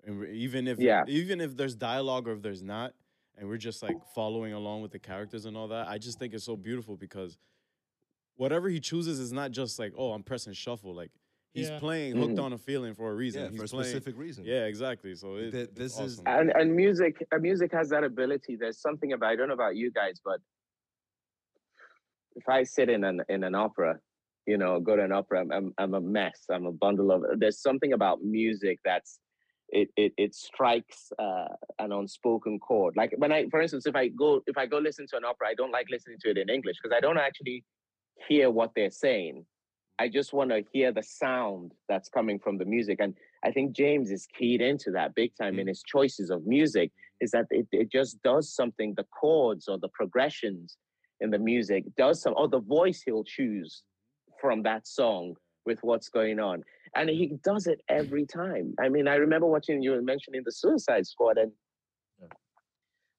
[0.04, 1.04] and even if Yeah.
[1.04, 2.94] even if there's dialogue or if there's not,
[3.36, 5.86] and we're just like following along with the characters and all that.
[5.86, 7.36] I just think it's so beautiful because
[8.36, 10.94] whatever he chooses is not just like oh I'm pressing shuffle.
[10.94, 11.12] Like
[11.52, 11.78] he's Yeah.
[11.78, 12.42] playing hooked Mhm.
[12.44, 13.42] on a feeling for a reason.
[13.42, 14.44] yeah, he's for a playing, specific reason.
[14.44, 15.14] Yeah, exactly.
[15.14, 16.24] So it, Th- it's this is- awesome.
[16.26, 19.76] and and music uh, music has that ability there's something about i don't know about
[19.76, 20.40] you guys but
[22.36, 23.98] if i sit in an in an opera
[24.46, 27.24] you know go to an opera i'm, I'm, I'm a mess i'm a bundle of
[27.38, 29.18] there's something about music that's
[29.70, 34.08] it it, it strikes uh, an unspoken chord like when i for instance if i
[34.08, 36.48] go if i go listen to an opera i don't like listening to it in
[36.48, 37.64] english because i don't actually
[38.28, 39.44] hear what they're saying
[40.00, 43.72] i just want to hear the sound that's coming from the music and I think
[43.72, 45.70] James is keyed into that big time in mm.
[45.70, 49.88] his choices of music, is that it, it just does something, the chords or the
[49.88, 50.76] progressions
[51.20, 53.82] in the music does some, or the voice he'll choose
[54.40, 55.34] from that song
[55.66, 56.62] with what's going on.
[56.94, 57.42] And he mm.
[57.42, 58.74] does it every time.
[58.78, 61.52] I mean, I remember watching you mentioning the Suicide Squad, and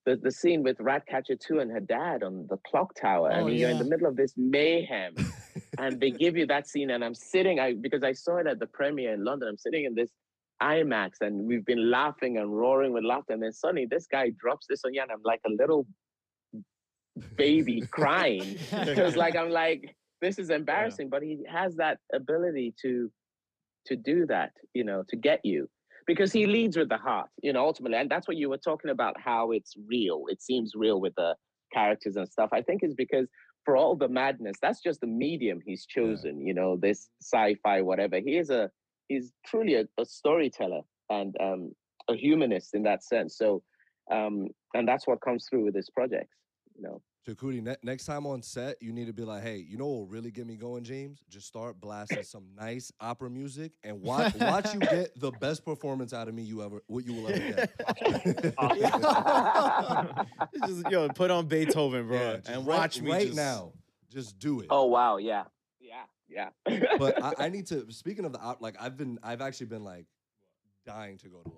[0.05, 3.31] the, the scene with Ratcatcher 2 and her dad on the clock tower.
[3.31, 5.13] I Oh, mean, you're in the middle of this mayhem,
[5.79, 8.59] and they give you that scene, and I'm sitting, I because I saw it at
[8.59, 9.49] the premiere in London.
[9.49, 10.11] I'm sitting in this
[10.61, 14.67] IMAX, and we've been laughing and roaring with laughter, and then suddenly this guy drops
[14.67, 15.87] this on you, and I'm like a little
[17.35, 23.11] baby crying because, like, I'm like, this is embarrassing, but he has that ability to
[23.87, 25.67] to do that, you know, to get you
[26.05, 27.97] because he leads with the heart, you know, ultimately.
[27.97, 30.25] And that's what you were talking about, how it's real.
[30.27, 31.35] It seems real with the
[31.73, 32.49] characters and stuff.
[32.51, 33.27] I think is because
[33.65, 38.17] for all the madness, that's just the medium he's chosen, you know, this sci-fi, whatever.
[38.19, 38.69] He is a
[39.07, 41.71] he's truly a, a storyteller and um
[42.09, 43.37] a humanist in that sense.
[43.37, 43.61] So
[44.11, 46.35] um and that's what comes through with his projects.
[46.75, 47.01] you know.
[47.27, 49.93] Chakudi, ne- next time on set, you need to be like, hey, you know what
[49.99, 51.19] will really get me going, James?
[51.29, 56.13] Just start blasting some nice opera music and watch watch you get the best performance
[56.13, 57.69] out of me you ever what you will ever get.
[60.67, 63.73] just yo, put on Beethoven, bro, Yeah, just and right- watch me right just- now.
[64.09, 64.67] Just do it.
[64.69, 65.43] oh wow, yeah.
[65.79, 66.97] Yeah, yeah.
[66.97, 67.85] but I, I need to.
[67.91, 70.05] Speaking of the op, like I've been, I've actually been like
[70.85, 71.57] dying to go to one.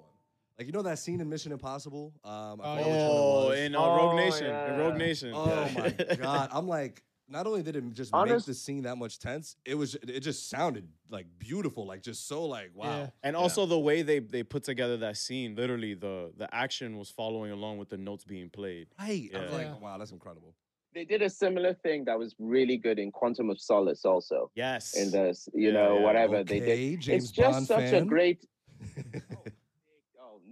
[0.58, 2.14] Like you know that scene in Mission Impossible.
[2.24, 3.58] Um, I Oh, forgot which one it Oh, was.
[3.60, 4.96] in uh, Rogue Oh, Nation, in Rogue.
[4.98, 5.32] Nation.
[5.34, 6.50] Oh my god!
[6.54, 9.74] I'm like, not only did it just Honest- make the scene that much tense, it
[9.76, 12.86] was it just sounded like beautiful, like just so like wow.
[12.86, 13.10] Yeah.
[13.24, 13.40] And Yeah.
[13.42, 17.52] also the way they they put together that scene, literally the the action was following
[17.52, 18.88] along with the notes being played.
[19.00, 19.32] Right.
[19.34, 19.58] I was Yeah.
[19.58, 19.78] like, Yeah.
[19.80, 20.54] wow, that's incredible.
[20.94, 24.52] they did a similar thing that was really good in Quantum of Solace also.
[24.54, 24.96] Yes.
[24.96, 26.04] In this, you Yeah, know, yeah.
[26.04, 26.70] whatever they did.
[26.70, 28.04] Okay, James it's just Bond such fan.
[28.04, 28.46] a great
[28.86, 29.44] oh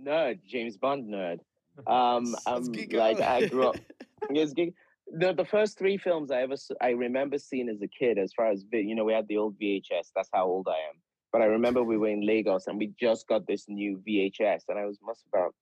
[0.06, 1.40] nerd, James Bond nerd.
[1.88, 3.24] Um, um like out.
[3.24, 3.78] I grew up.
[4.32, 4.76] Yes, geek-
[5.12, 8.52] the the first three films I ever I remember seeing as a kid, as far
[8.52, 10.12] as you know, we had the old VHS.
[10.16, 11.02] That's how old I am.
[11.32, 14.78] But I remember we were in Lagos and we just got this new VHS, and
[14.78, 15.54] I was must about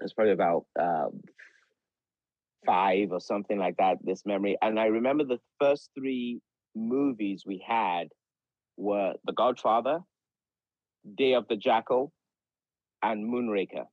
[0.00, 1.20] it was probably about um,
[2.66, 3.98] five or something like that.
[4.02, 6.40] This memory, and I remember the first three
[6.74, 8.08] movies we had
[8.76, 10.00] were The Godfather,
[11.16, 12.12] Day of the Jackal,
[13.02, 13.86] and Moonraker.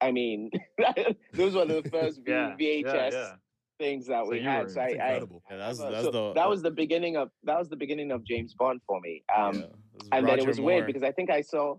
[0.00, 0.50] I mean,
[1.32, 3.32] those were the first V- Yeah, yeah, VHS yeah.
[3.78, 4.64] things that So we had.
[4.64, 5.42] were- So I, That's I incredible.
[5.50, 8.10] Yeah, that's uh, that's so the that was the beginning of that was the beginning
[8.12, 9.24] of James Bond for me.
[9.34, 9.60] Um, yeah,
[9.94, 11.76] that's and then it Roger was weird because I think I saw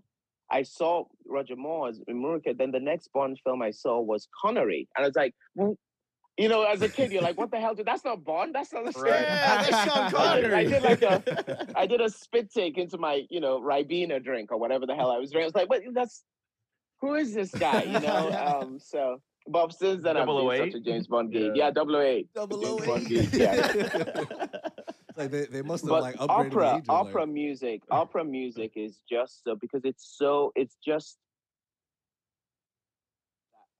[0.50, 2.56] I saw Roger Moore's Moonraker.
[2.58, 5.76] Then the next Bond film I saw was Connery, and I was like, well,
[6.38, 7.74] you know, as a kid, you're like, what the hell?
[7.74, 7.86] Dude?
[7.86, 8.54] That's not Bond.
[8.54, 9.02] That's not the same.
[9.04, 9.20] Right.
[9.22, 12.96] yeah, that's Sean I did- I did like a- I did a spit take into
[12.98, 15.44] my, you know, Ribena drink or whatever the hell I was drinking.
[15.44, 15.82] I was like, what?
[15.92, 16.24] That's
[17.00, 17.82] who is this guy?
[17.82, 18.60] You know.
[18.62, 20.72] um, so, but since then, I've been 008?
[20.72, 21.52] such a James Bond geek.
[21.54, 21.66] Yeah.
[21.66, 22.28] Yeah, double eight.
[22.34, 23.32] Double Bond eight.
[23.32, 24.24] Yeah.
[25.18, 27.82] Like they, they must have but like upgraded opera, the age of, opera like, music,
[27.90, 31.18] opera music is just so because it's so it's just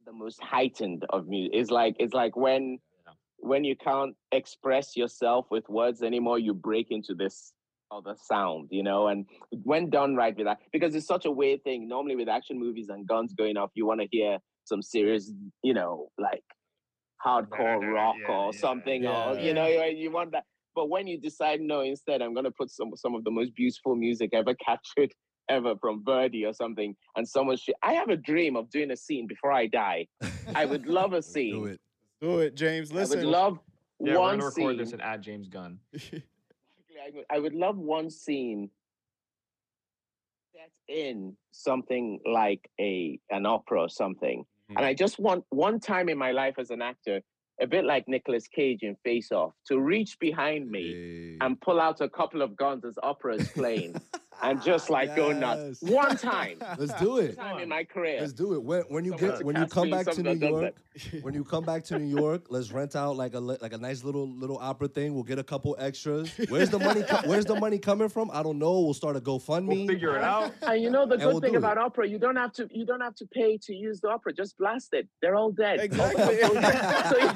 [0.04, 1.52] the most heightened of music.
[1.54, 3.12] It's like it's like when Yeah.
[3.36, 7.52] when you can't express yourself with words anymore, you break into this
[7.90, 9.08] other sound, you know.
[9.08, 9.26] And
[9.62, 11.88] when done right with that, because it's such a weird thing.
[11.88, 15.74] Normally with action movies and guns going off, you want to hear some serious, you
[15.74, 16.42] know, like
[17.24, 19.40] hardcore rock Yeah, or yeah, something, or yeah.
[19.40, 20.44] you know, you, you want that.
[20.74, 23.96] But when you decide no, instead I'm gonna put some some of the most beautiful
[23.96, 25.12] music ever captured
[25.48, 27.74] ever from Verdi or something, and someone should.
[27.82, 30.06] I have a dream of doing a scene before I die.
[30.54, 31.54] I would love a scene.
[31.54, 31.80] Do it.
[32.20, 32.90] Do it, James.
[32.92, 33.24] I would Listen.
[33.30, 33.58] love
[34.00, 34.76] Yeah, we're one gonna record scene.
[34.76, 35.78] this and add James Gunn.
[37.00, 38.70] I would, I would love one scene
[40.52, 44.44] set in something like a an opera or something.
[44.68, 44.86] And mm-hmm.
[44.86, 47.20] I just want one time in my life as an actor,
[47.60, 51.36] a bit like Nicolas Cage in Face Off, to reach behind me Hey.
[51.40, 53.96] and pull out a couple of guns as opera is playing
[54.42, 55.80] and ah, just like go nuts.
[55.82, 56.58] One time.
[56.78, 57.36] Let's do it.
[57.36, 58.20] One time in my career.
[58.20, 58.62] Let's do it.
[58.62, 60.74] When, when you Someone get when you come back to New York,
[61.22, 64.04] when you come back to New York, let's rent out like a like a nice
[64.04, 65.14] little little opera thing.
[65.14, 66.32] We'll get a couple extras.
[66.48, 67.02] Where's the money?
[67.02, 68.30] Co- where's the money coming from?
[68.32, 68.80] I don't know.
[68.80, 69.66] We'll start a GoFundMe.
[69.68, 70.52] We'll figure it out.
[70.62, 71.58] And you know the good we'll thing do it.
[71.58, 74.32] about opera, you don't have to you don't have to pay to use the opera.
[74.32, 75.08] Just blast it.
[75.20, 75.80] They're all dead.
[75.80, 76.38] Exactly.
[77.08, 77.30] So you-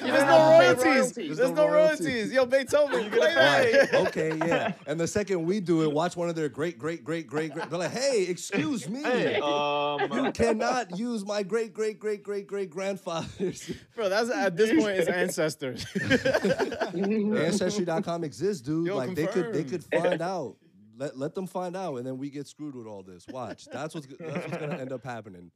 [0.00, 1.16] There's don't no have to pay royalties.
[1.18, 1.36] royalties.
[1.36, 2.06] There's no no royalties.
[2.06, 2.32] royalties.
[2.32, 3.90] Yo, Beethoven, You play that.
[3.90, 3.98] pay.
[4.06, 4.72] okay, yeah.
[4.86, 7.70] And the second we do it, watch one of their great, great, great, great, great.
[7.70, 9.02] They're like, hey, excuse me.
[9.02, 13.70] Hey, you um, cannot use my great, great, great, great, great grandfather's.
[13.94, 15.86] Bro, that's at this point it's ancestors.
[16.94, 18.86] Ancestry.com exists, dude.
[18.86, 20.56] Yo, like they could, they could find out.
[20.96, 23.24] Let let them find out, and then we get screwed with all this.
[23.28, 23.66] Watch.
[23.66, 25.52] That's what's that's what's gonna end up happening.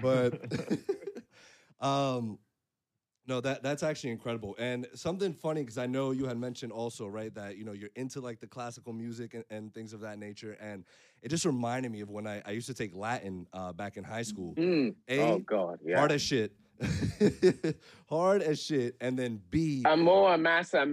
[0.00, 0.40] But
[1.80, 2.38] um,
[3.28, 4.56] no, that that's actually incredible.
[4.58, 7.90] And something funny because I know you had mentioned also, right, that you know you're
[7.94, 10.84] into like the classical music and, and things of that nature, and
[11.22, 14.04] it just reminded me of when I, I used to take Latin uh, back in
[14.04, 14.54] high school.
[14.54, 14.94] Mm.
[15.08, 15.98] A, Oh God, yeah.
[15.98, 16.52] hard as shit.
[18.08, 20.86] hard as shit, and then B, Amor, Massa,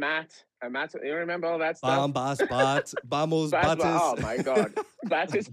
[0.64, 1.90] You remember all that stuff?
[1.90, 4.74] Bam, Bas, Bat, Vamos, Bas- oh my god,
[5.06, 5.50] Batis.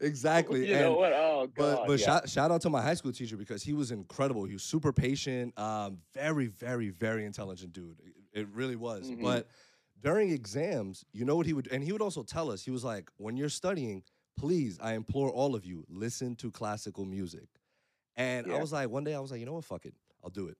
[0.00, 0.66] exactly.
[0.68, 1.12] you and, know what?
[1.12, 1.76] Oh god.
[1.78, 2.06] But but yeah.
[2.06, 4.44] shout, shout out to my high school teacher because he was incredible.
[4.44, 7.98] He was super patient, um, very very very intelligent dude.
[8.04, 9.10] It, it really was.
[9.10, 9.22] Mhm.
[9.22, 9.48] But
[10.00, 12.62] during exams, you know what he would, and he would also tell us.
[12.62, 14.02] He was like, when you're studying,
[14.36, 17.48] please, I implore all of you, listen to classical music.
[18.16, 20.30] And I was like, one day I was like, you know what, fuck it, I'll
[20.30, 20.56] do it.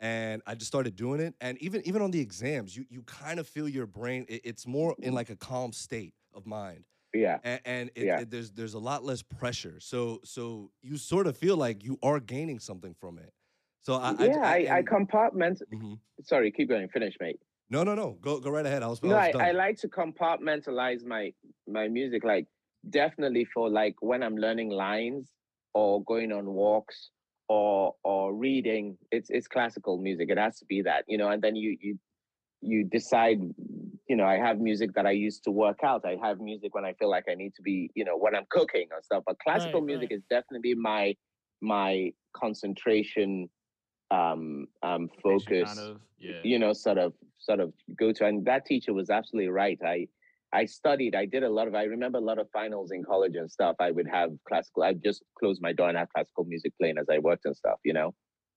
[0.00, 1.34] And I just started doing it.
[1.40, 4.26] And even even on the exams, you you kind of feel your brain.
[4.28, 7.38] It, it's more in like a calm state of mind yeah.
[7.44, 8.20] and, and it, Yeah.
[8.20, 9.78] it- there's there's a lot less pressure.
[9.80, 13.32] So so you sort of feel like you are gaining something from it.
[13.82, 15.62] So I yeah, I, I, and- compartment.
[15.72, 15.98] Mhm.
[16.22, 16.88] Sorry, keep going.
[16.88, 17.38] Finish, mate.
[17.70, 18.82] no no no go go right ahead.
[18.82, 19.42] I was, No, I I, was done.
[19.42, 21.32] I like to compartmentalize my
[21.68, 22.24] my music.
[22.24, 22.46] Like
[22.90, 25.30] definitely for like when I'm learning lines
[25.74, 27.10] or going on walks
[27.52, 28.96] or or reading.
[29.10, 30.30] It's it's classical music.
[30.30, 31.28] It has to be that, you know.
[31.28, 31.98] And then you you
[32.60, 33.40] you decide.
[34.08, 36.04] You know, I have music that I use to work out.
[36.04, 38.46] I have music when I feel like I need to be, you know, when I'm
[38.50, 39.22] cooking or stuff.
[39.26, 40.18] But classical Right, music right.
[40.18, 41.14] is definitely my
[41.62, 43.48] my concentration
[44.10, 46.40] um um focus of, yeah.
[46.42, 50.06] you know sort of sort of go to and that teacher was absolutely right i
[50.52, 53.36] i studied i did a lot of i remember a lot of finals in college
[53.36, 56.72] and stuff i would have classical i'd just close my door and have classical music
[56.80, 58.14] playing as i worked and stuff you know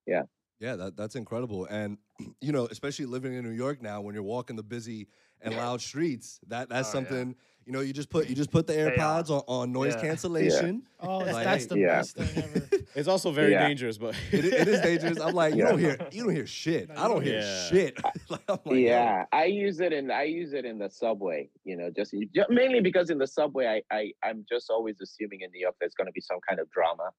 [0.08, 0.22] yeah,
[0.60, 1.66] Yeah, that that's incredible.
[1.66, 1.98] And
[2.42, 5.08] you know, especially living in New York now, when you're walking the busy
[5.42, 7.34] and loud streets, that that's Oh, yeah.
[7.66, 7.74] Something.
[7.74, 10.02] You know, you just put you just put the AirPods on, on noise Yeah.
[10.02, 10.84] cancellation.
[11.08, 11.98] Oh, Like, that's the yeah.
[11.98, 12.68] best thing ever.
[12.96, 13.68] It's also very Yeah.
[13.68, 15.20] dangerous, but It, it is dangerous.
[15.20, 15.70] I'm like, you Yeah.
[15.70, 16.88] don't hear you don't hear shit.
[16.90, 18.04] No, I don't don't hear hear- shit.
[18.30, 21.76] like, like, yo, yeah i use it in i use it in the subway you
[21.78, 25.52] know just ju- mainly because in the subway i, I i'm just always assuming in
[25.52, 27.12] new york there's going to be some kind of drama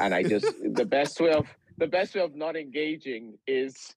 [0.00, 0.46] and i just
[0.80, 1.46] the best way of
[1.78, 3.94] the best way of not engaging is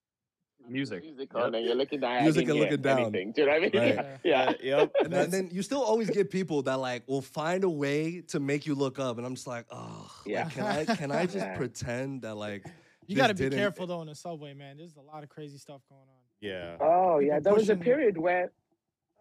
[0.68, 1.04] Music.
[1.04, 1.44] music Yep.
[1.44, 3.00] on and you're looking down Music and looking down.
[3.00, 3.32] anything.
[3.34, 4.20] do you know what i mean Right.
[4.24, 4.92] yeah, Uh, yep.
[5.04, 8.40] And then, then you still always get people that like will find a way to
[8.40, 10.50] make you look up, and I'm just like, oh, Yeah.
[10.50, 11.56] can I can I just Yeah.
[11.64, 12.66] pretend that like
[13.08, 14.78] You got to be careful though in the subway, man.
[14.78, 16.24] There's a lot of crazy stuff going on.
[16.40, 16.78] yeah.
[16.80, 18.52] Oh yeah, there was a pushing- period where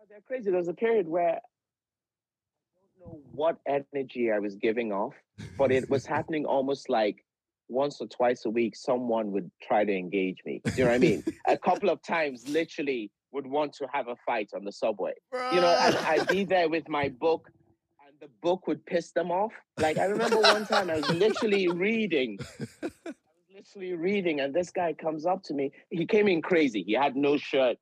[0.01, 0.51] oh, they're crazy.
[0.51, 1.41] There was a period where I
[3.01, 5.15] don't know what energy I was giving off,
[5.59, 7.25] but it was happening almost like
[7.73, 8.77] once or twice a week.
[8.77, 10.61] Someone would try to engage me.
[10.65, 11.25] Do you know what I mean?
[11.47, 15.13] a couple of times, literally, would want to have a fight on the subway.
[15.33, 17.51] You know, and I'd be there with my book.
[18.07, 19.53] And the book would piss them off.
[19.79, 22.39] Like I remember one time I was literally reading.
[22.83, 22.93] I was
[23.55, 25.73] literally reading, and this guy comes up to me.
[25.91, 26.83] He came in crazy.
[26.83, 27.79] He had no shirt,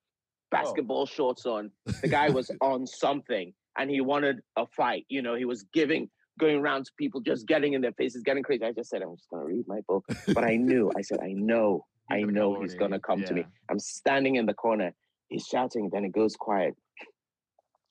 [0.50, 1.07] basketball oh.
[1.07, 1.70] shorts on.
[2.00, 5.05] The guy was on something, and he wanted a fight.
[5.09, 6.09] You know, he was giving,
[6.40, 8.64] going around to people, just getting in their faces, getting crazy.
[8.64, 10.05] I just said, I'm just gonna read my book.
[10.35, 10.90] But I knew.
[10.96, 11.87] I said, I know.
[12.11, 13.00] I know he's gonna you.
[13.00, 13.44] come to me.
[13.70, 14.92] I'm standing in the corner.
[15.29, 15.90] He's shouting.
[15.92, 16.74] Then it goes quiet,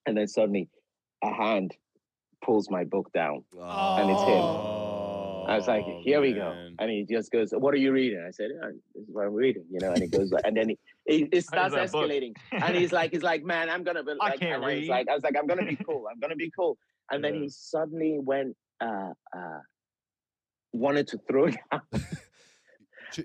[0.06, 0.68] and then suddenly,
[1.24, 1.76] a hand
[2.44, 3.46] pulls my book down.
[3.54, 4.42] And it's him.
[4.42, 6.52] Oh, I was like, here we go.
[6.78, 8.24] And he just goes, what are you reading?
[8.26, 10.70] I said, yeah, this is what I'm reading, you know, and he goes, and then
[10.70, 12.34] he, he it starts escalating.
[12.52, 14.82] and he's like, he's like, man, I'm gonna be like, I can't and I was
[14.82, 14.90] read.
[14.90, 16.06] like, I was like, I'm gonna be cool.
[16.12, 16.78] I'm gonna be cool.
[17.12, 19.60] And then he suddenly went, uh, uh,
[20.74, 21.82] wanted to throw it out.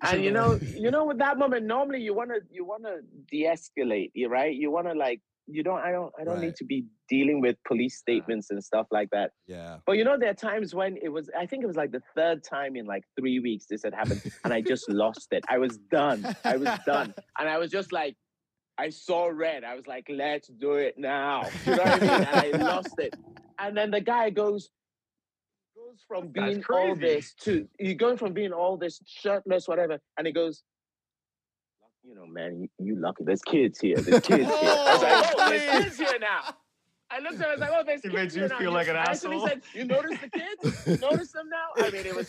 [0.03, 2.97] And you know, you know, with that moment, normally you wanna, you wanna
[3.31, 4.55] de-escalate, you right?
[4.55, 6.47] You wanna like, you don't, I don't, I don't Right.
[6.47, 9.33] need to be dealing with police statements and stuff like that.
[9.47, 9.77] yeah.
[9.85, 12.01] But you know, there are times when it was, I think it was like the
[12.17, 15.45] third time in like three weeks this had happened, and I just lost it.
[15.51, 16.35] I was done.
[16.45, 17.13] I was done.
[17.39, 18.17] And I was just like,
[18.79, 19.65] I saw red.
[19.65, 21.47] I was like, let's do it now.
[21.67, 22.11] You know what I mean?
[22.11, 23.15] And I lost it.
[23.59, 24.69] And then the guy goes,
[25.77, 29.99] goes from That's being all this to, he's going from being all this shirtless, whatever,
[30.19, 30.63] and he goes,
[32.07, 33.25] you know, man, you, you lucky.
[33.25, 33.97] There's kids here.
[33.97, 34.49] There's kids here.
[34.51, 36.55] I was like, oh, there's kids here now.
[37.11, 38.59] I looked at him, I was like, oh, there's It kids made here you now.
[38.59, 39.49] feel He like an actually asshole.
[39.49, 40.87] said, you notice the kids?
[40.87, 41.83] You notice them now?
[41.87, 42.29] I mean, it was,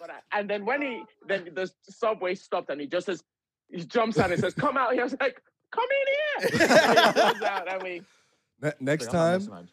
[0.00, 3.24] but I, and then when he, then the subway stopped and he just says,
[3.68, 6.68] he jumps out and says, come out He was like, come in here.
[6.70, 7.68] And he goes out.
[7.68, 8.06] I mean,
[8.62, 9.58] Ne- next Like, I'm not time, missing out.
[9.58, 9.70] times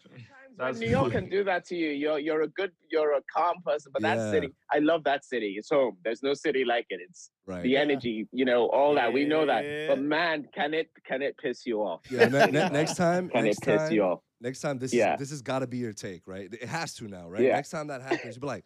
[0.57, 1.89] That's when New York can do that to you.
[1.89, 4.32] You're you're a good, you're a calm person, but that Yeah.
[4.32, 5.55] city, I love that city.
[5.57, 5.97] It's home.
[6.03, 6.99] There's no city like it.
[7.07, 7.63] It's right?
[7.63, 7.80] the Yeah.
[7.80, 9.11] energy, you know, all that.
[9.13, 9.88] We know that.
[9.88, 12.01] But man, can it can it piss you off?
[12.09, 12.28] Yeah.
[12.28, 14.19] Ne- ne- next time, Can next it piss time, you off?
[14.41, 15.13] next time, this Yeah.
[15.13, 16.53] is this has got to be your take, right?
[16.53, 17.41] It has to now, right?
[17.41, 17.55] Yeah.
[17.55, 18.65] Next time that happens, you be like,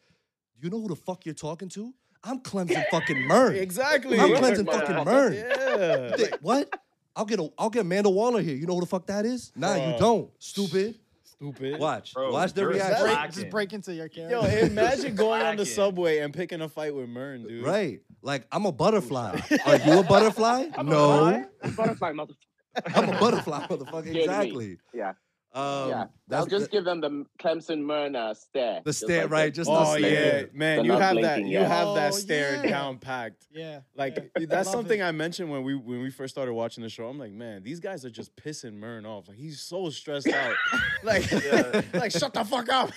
[0.61, 1.93] you know who the fuck you're talking to?
[2.23, 3.55] I'm Clemson fucking Murn.
[3.55, 4.19] Exactly.
[4.19, 4.39] I'm Yeah.
[4.39, 5.33] Clemson fucking Murn.
[5.33, 6.35] Yeah.
[6.41, 6.69] What?
[7.15, 8.55] I'll get a I'll get Amanda Waller here.
[8.55, 9.51] You know who the fuck that is?
[9.55, 9.97] Nah, you oh.
[9.99, 10.31] don't.
[10.37, 10.95] Stupid.
[11.37, 11.79] Stupid.
[11.79, 12.13] Watch.
[12.13, 13.01] Bro, Watch the you're reaction.
[13.03, 13.31] Break, Slacking.
[13.31, 14.31] just break into your camera.
[14.31, 17.63] Yo, imagine going on the subway and picking a fight with Murn, dude.
[17.63, 18.01] Right.
[18.23, 19.39] Like I'm a butterfly.
[19.65, 20.67] Are you a butterfly?
[20.75, 22.95] I'm no, butterfly, butterfly motherfucker.
[22.95, 24.15] I'm a butterfly, motherfucker.
[24.15, 24.77] Exactly.
[24.93, 25.13] Yeah.
[25.53, 28.81] Um, yeah, I'll that's just give them the Clemson Murn stare.
[28.83, 29.51] The stare, like right, that.
[29.55, 30.49] just Oh the yeah, stare.
[30.53, 31.13] man, They're you have that.
[31.13, 32.69] blinking You have that Oh, stare yeah.
[32.69, 33.47] down packed.
[33.51, 33.79] Yeah.
[33.95, 34.45] Like yeah.
[34.47, 35.03] that's Love something it.
[35.03, 37.07] I mentioned when we when we first started watching the show.
[37.07, 39.27] I'm like, man, these guys are just pissing Murn off.
[39.29, 40.53] Like he's so stressed out.
[41.03, 41.81] like, Yeah.
[41.93, 42.91] like shut the fuck up.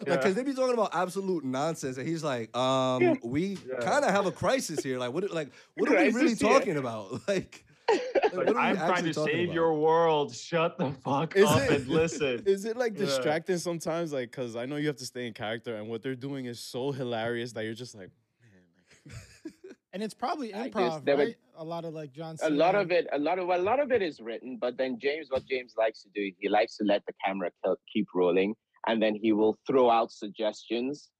[0.00, 3.14] Because they be talking about absolute nonsense, and he's like, um, Yeah.
[3.22, 3.78] we Yeah.
[3.80, 4.98] kind of have a crisis here.
[4.98, 5.30] Like, what?
[5.32, 6.48] Like, what are we really Crisis, yeah.
[6.48, 7.20] talking about?
[7.28, 9.54] Like, like, Like, what are we I'm trying to save about?
[9.54, 10.34] your world.
[10.34, 12.42] Shut the fuck Is up it- and listen.
[12.46, 13.06] Is it like Yeah.
[13.06, 14.12] distracting sometimes?
[14.12, 16.60] Like, cause I know you have to stay in character, and what they're doing is
[16.60, 19.16] so hilarious that you're just like, man.
[19.94, 21.36] And it's probably improv, there were- right?
[21.56, 23.92] A lot of like John a lot of it a lot of a lot of
[23.92, 27.04] it is written but then james what james likes to do he likes to let
[27.06, 27.50] the camera
[27.92, 28.54] keep rolling
[28.88, 31.10] and then he will throw out suggestions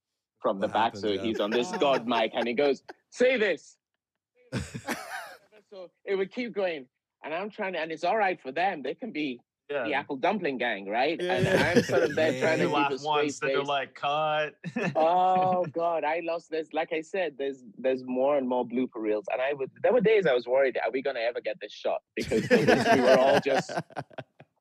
[0.40, 1.22] from the What back happens, so yeah.
[1.22, 3.76] he's on this god mic and he goes say this
[5.72, 6.86] so it would keep going.
[7.24, 8.82] And i'm trying to and it's all right for them.
[8.82, 9.84] They can be Yeah.
[9.84, 11.18] the apple dumpling gang right?
[11.20, 12.40] Yeah, and i'm sort of there Yeah.
[12.40, 14.54] trying to You keep a laugh straight once, then they're like, cut.
[14.96, 16.04] oh god.
[16.04, 19.24] I lost this like i said there's there's more and more blooper reels.
[19.32, 21.56] And i would there were days i was worried are we going to ever get
[21.60, 22.00] this shot?
[22.16, 23.70] Because we were all just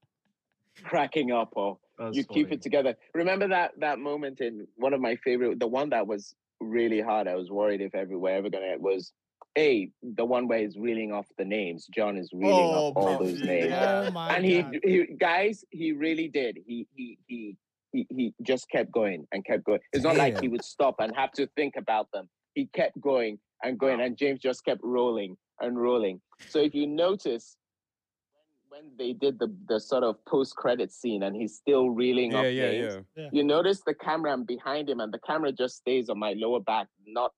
[0.84, 2.96] cracking up or That's you keep it together.
[3.14, 7.28] Remember that that moment in one of my favorite the one that was really hard
[7.28, 9.14] i was worried if ever we're ever going to was
[9.58, 11.88] a the one where he's reeling off the names.
[11.94, 13.66] John is reeling Oh, off all those names.
[13.66, 14.06] Oh yeah.
[14.08, 14.80] Oh my and he, god.
[14.84, 16.58] he guys he really did.
[16.66, 17.58] He he he
[17.92, 19.80] he, he just kept going and kept going.
[19.92, 22.30] It's not like he would stop and have to think about them.
[22.54, 24.06] He kept going and going Wow.
[24.06, 26.22] and james just kept rolling and rolling.
[26.48, 27.58] So if you notice
[28.70, 32.38] when, when they did the, the sort of post-credit scene and he's still reeling yeah,
[32.40, 33.30] off yeah, names yeah.
[33.34, 36.62] you notice the camera I'm behind him and the camera just stays on my lower
[36.62, 37.32] back not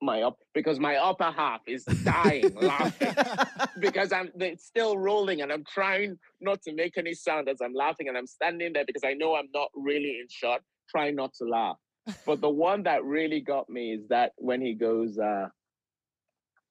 [0.00, 3.14] my up because my upper half is dying laughing
[3.80, 7.74] because I'm it's still rolling and I'm trying not to make any sound as I'm
[7.74, 11.34] laughing and I'm standing there because I know I'm not really in shot, trying not
[11.34, 11.76] to laugh.
[12.24, 15.48] But the one that really got me is that when he goes, uh,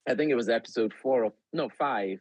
[0.08, 2.20] I think it was episode four or no five.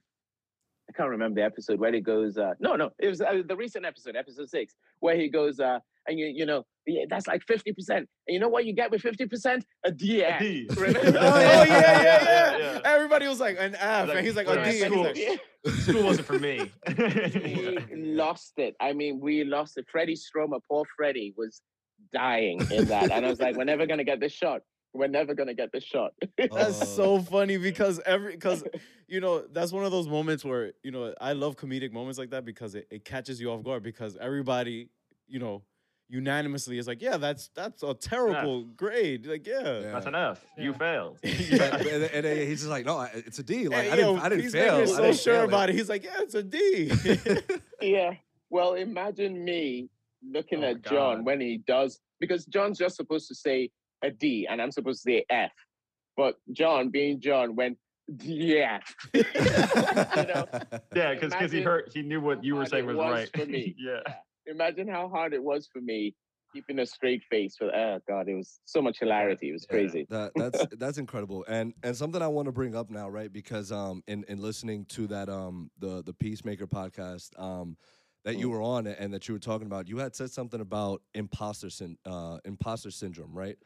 [0.88, 2.36] I can't remember the episode where he goes.
[2.36, 5.78] Uh, no, no, it was uh, the recent episode, episode six, where he goes, uh,
[6.08, 6.64] and you, you know,
[7.08, 8.08] that's like fifty percent.
[8.26, 9.64] And you know what you get with fifty percent?
[9.84, 10.38] A DX.
[10.38, 10.68] D.
[10.76, 11.18] Remember?
[11.20, 12.80] oh yeah, yeah, yeah, yeah, Yeah.
[12.84, 14.78] Everybody was like an F, Like, and he's like yeah, a D.
[14.80, 15.02] school.
[15.02, 15.40] like,
[15.80, 16.70] School wasn't for me.
[16.86, 18.76] we lost it.
[18.80, 19.86] I mean, we lost it.
[19.90, 21.60] Freddie Stroma, poor Freddie, was
[22.12, 23.10] dying in that.
[23.10, 24.60] And I was like, we're never going to get this shot.
[24.94, 26.12] We're never going to get this shot.
[26.38, 28.64] That's so funny because every because
[29.08, 32.30] you know that's one of those moments where you know I love comedic moments like
[32.30, 34.88] that because it, it catches you off guard because everybody
[35.26, 35.62] you know
[36.08, 39.60] unanimously is like yeah that's that's a terrible grade like yeah.
[39.80, 39.80] Yeah.
[39.92, 40.44] That's an F.
[40.56, 40.76] You Yeah.
[40.78, 41.18] failed.
[41.24, 43.66] and, and- and he's just like, no, it's a D.
[43.68, 44.74] Like Hey, I didn't, yo, I didn't these fail.
[44.78, 45.74] niggas I so didn't sure about it.
[45.74, 46.92] He's like yeah it's a D.
[47.82, 48.14] yeah.
[48.50, 49.88] Well, imagine me
[50.28, 53.70] looking Oh at my John when he does, because John's just supposed to say
[54.02, 55.50] a D and I'm supposed to say F.
[56.16, 57.76] But John, being John, went,
[58.22, 58.78] yeah.
[59.12, 60.46] you know,
[60.94, 63.30] Yeah, because he heard he knew what you were saying was, was right.
[63.36, 63.74] for me.
[63.78, 64.00] yeah.
[64.46, 66.14] Imagine how hard it was for me
[66.52, 67.56] keeping a straight face.
[67.56, 69.50] For oh god, it was so much hilarity.
[69.50, 69.70] It was Yeah.
[69.70, 70.06] crazy.
[70.08, 73.32] That that's that's incredible, and and something I want to bring up now, right?
[73.32, 77.76] Because um, in in listening to that um the the Peacemaker podcast um
[78.24, 78.52] that you Mm.
[78.52, 81.98] were on and that you were talking about, you had said something about imposter syn-
[82.04, 83.56] uh imposter syndrome, right?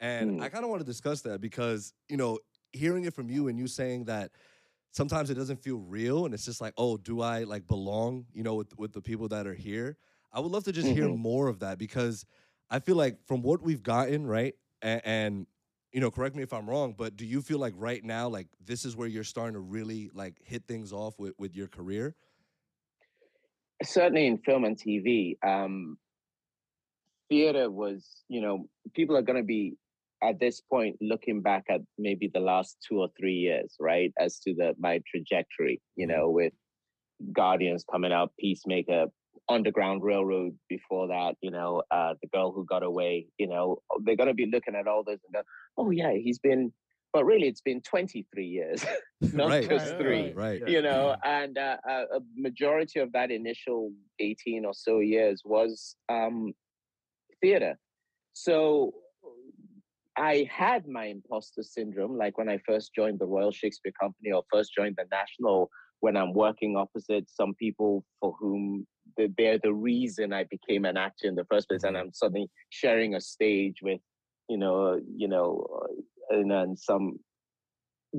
[0.00, 0.42] And Mm.
[0.42, 2.38] I kind of want to discuss that because you know
[2.72, 4.32] hearing it from you and you saying that
[4.90, 8.42] sometimes it doesn't feel real and it's just like oh do i like belong you
[8.42, 9.96] know with with the people that are here
[10.34, 11.18] i would love to just hear Mhm.
[11.18, 12.26] more of that because
[12.70, 15.46] i feel like from what we've gotten right and, and
[15.92, 18.48] you know correct me if i'm wrong but do you feel like right now like
[18.60, 22.16] this is where you're starting to really like hit things off with with your career
[23.84, 25.98] Certainly in film and TV, um,
[27.28, 29.76] theater was, you know, people are going to be
[30.22, 34.38] at this point looking back at maybe the last two or three years, right, as
[34.40, 35.82] to the my trajectory.
[35.96, 36.06] You Mhm.
[36.06, 36.52] know, with
[37.32, 39.06] Guardians coming out, Peacemaker,
[39.48, 43.26] Underground Railroad before that, you know, uh, the girl who got away.
[43.38, 45.42] You know, they're going to be looking at all this and go,
[45.76, 46.72] oh yeah, he's been.
[47.12, 48.84] But really, it's been 23 years,
[49.32, 49.68] not Right.
[49.68, 50.36] just Right, three right.
[50.36, 53.90] right you know and uh, a, a majority of that initial
[54.20, 56.52] 18 or so years was um
[57.40, 57.76] theater
[58.32, 58.92] so
[60.16, 64.42] i had my imposter syndrome like when i first joined the royal shakespeare company or
[64.52, 65.68] first joined the national
[66.00, 68.86] when i'm working opposite some people for whom
[69.16, 72.00] th- they're the reason i became an actor in the first place and Mhm.
[72.00, 74.00] i'm suddenly sharing a stage with
[74.48, 75.66] you know you know
[76.30, 77.18] uh, and then some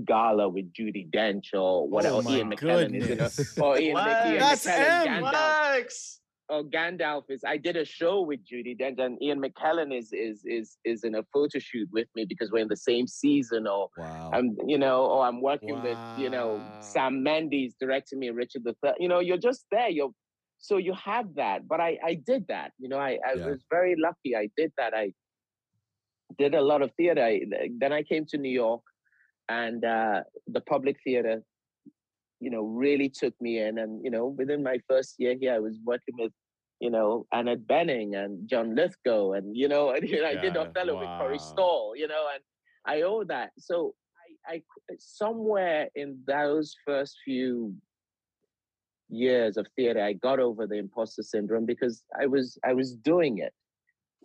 [0.06, 2.18] gala with Judi Dench or whatever.
[2.26, 3.58] Oh Ian McKellen is in a, goodness.
[3.58, 5.24] or Ian, Ian That's McKellen, M.
[5.24, 6.18] Gandalf,
[6.50, 7.44] or Gandalf is.
[7.48, 11.16] I did a show with Judi Dench and Ian McKellen is is is is in
[11.16, 14.32] a photo shoot with me because we're in the same season or Wow.
[14.34, 18.76] I'm you know or I'm working with you know Sam Mendes directing me Richard the
[18.84, 18.96] Third.
[19.00, 19.90] You know you're just there.
[19.90, 20.12] You're
[20.58, 21.68] so you have that.
[21.68, 22.72] But I I did that.
[22.80, 23.46] You know I I Yeah.
[23.50, 24.36] was very lucky.
[24.36, 24.94] I did that.
[24.94, 25.14] I
[26.38, 27.24] did a lot of theater.
[27.24, 27.42] I,
[27.78, 28.82] then I came to New York,
[29.50, 31.44] and uh, the public theater,
[32.40, 33.78] you know, really took me in.
[33.80, 36.32] And you know, within my first year here, I was working with,
[36.80, 40.58] you know, Annette Bening and John Lithgow, and you know, and you know, I did
[40.58, 41.38] Othello with Corey wow.
[41.38, 42.44] Stoll, you know, and
[42.86, 43.52] I owe that.
[43.58, 43.94] So
[44.48, 44.62] I, I
[45.00, 47.74] somewhere in those first few
[49.10, 53.40] years of theater, I got over the imposter syndrome because I was I was doing
[53.40, 53.54] it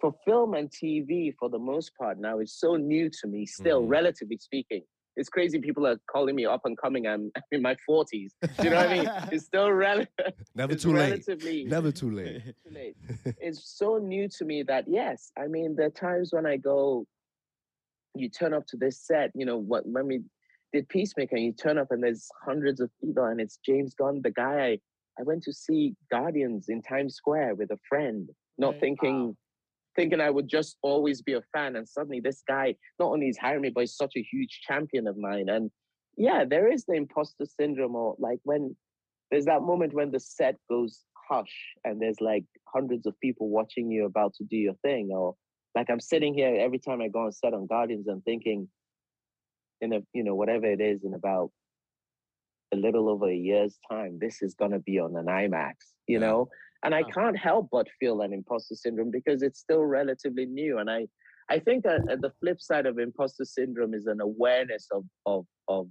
[0.00, 3.82] for film and TV for the most part now it's so new to me still
[3.82, 3.90] Mhm.
[3.90, 4.82] relatively speaking
[5.16, 8.48] it's crazy people are calling me up and coming I'm, I'm in my 40s do
[8.62, 10.06] you know what I mean it's still rel-
[10.54, 11.10] Never it's too late.
[11.10, 12.42] relatively Never too late.
[12.66, 12.96] too late
[13.38, 17.06] it's so new to me that yes I mean there are times when I go
[18.14, 20.22] you turn up to this set you know what when we
[20.72, 24.20] did Peacemaker and you turn up and there's hundreds of people and it's James Gunn
[24.22, 24.78] the guy I,
[25.18, 28.80] I went to see Guardians in Times Square with a friend not Right.
[28.80, 29.36] thinking
[29.96, 31.76] thinking I would just always be a fan.
[31.76, 35.06] And suddenly this guy, not only is hiring me, but he's such a huge champion
[35.06, 35.48] of mine.
[35.48, 35.70] And
[36.16, 38.76] yeah, there is the imposter syndrome or like when
[39.30, 41.54] there's that moment when the set goes hush
[41.84, 45.10] and there's like hundreds of people watching you about to do your thing.
[45.12, 45.34] Or
[45.74, 48.68] like I'm sitting here every time I go on set on Guardians I'm thinking
[49.80, 51.50] in a, you know, whatever it is in about
[52.72, 55.74] a little over a year's time, this is gonna be on an IMAX,
[56.06, 56.26] you Yeah.
[56.26, 56.48] know?
[56.82, 60.78] And I can't help but feel an imposter syndrome because it's still relatively new.
[60.78, 61.06] And I,
[61.50, 65.46] I think uh, uh, the flip side of imposter syndrome is an awareness of, of,
[65.68, 65.88] of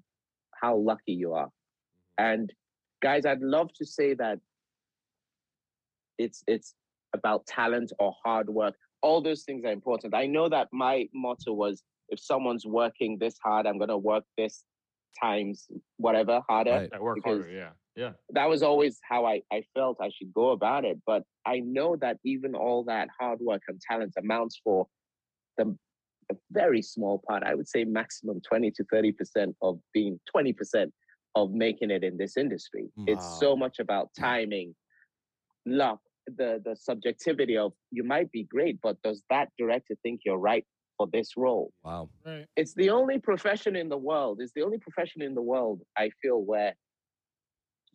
[0.59, 1.49] how lucky you are.
[2.17, 2.51] And
[3.03, 4.39] guys, I'd love to say that
[6.17, 6.73] it's, it's
[7.13, 8.75] about talent or hard work.
[9.01, 10.15] All those things are important.
[10.15, 14.23] I know that my motto was if someone's working this hard, I'm going to work
[14.37, 14.63] this
[15.21, 16.89] times whatever harder Right.
[16.93, 17.49] I work harder.
[17.49, 17.69] Yeah.
[17.95, 18.11] Yeah.
[18.29, 20.97] that was always how I, I felt I should go about it.
[21.05, 24.87] But I know that even all that hard work and talent amounts for
[25.57, 25.75] the
[26.31, 27.43] a very small part.
[27.43, 30.91] I would say maximum 20 to 30% of being 20%
[31.35, 32.89] of making it in this industry.
[33.07, 34.23] It's so much about hmm.
[34.23, 34.75] timing,
[35.65, 35.99] luck,
[36.37, 40.65] the the subjectivity of you might be great, but does that director think you're right
[40.99, 41.71] for this role?
[41.83, 42.09] Wow.
[42.25, 42.45] Right.
[42.57, 46.09] it's the only profession in the world it's the only profession in the world i
[46.21, 46.73] feel where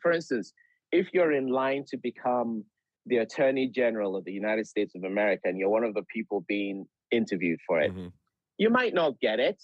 [0.03, 0.53] for instance
[0.91, 2.65] if you're in line to become
[3.07, 6.39] the attorney general of the united states of america and you're one of the people
[6.49, 6.87] being
[7.21, 8.11] interviewed for it Mhm.
[8.59, 9.61] you might not get it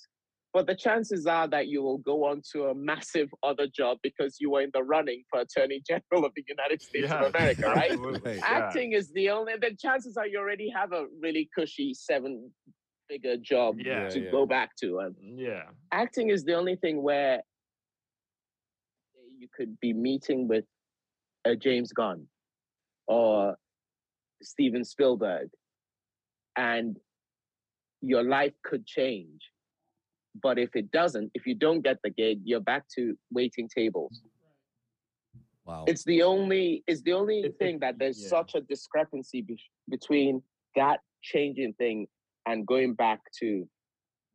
[0.53, 4.32] but the chances are that you will go on to a massive other job because
[4.41, 7.20] you were in the running for attorney general of the united states yeah.
[7.24, 8.36] of america right absolutely, Right.
[8.38, 8.59] yeah.
[8.61, 12.32] acting is the only the chances are you already have a really cushy seven
[13.11, 14.30] figure uh, job Yeah, to yeah.
[14.30, 15.64] go back to and Yeah.
[15.92, 17.42] acting is the only thing where
[19.38, 20.64] you could be meeting with
[21.44, 22.26] a James Gunn
[23.06, 23.56] or
[24.42, 25.48] Steven Spielberg
[26.56, 26.98] and
[28.02, 29.40] your life could change.
[30.42, 34.22] But if it doesn't, if you don't get the gig, you're back to waiting tables.
[35.64, 35.84] Wow.
[35.86, 38.28] It's the only it's the only thing that there's yeah.
[38.28, 39.58] such a discrepancy be-
[39.88, 40.42] between
[40.76, 42.06] that changing thing
[42.51, 43.48] and going back to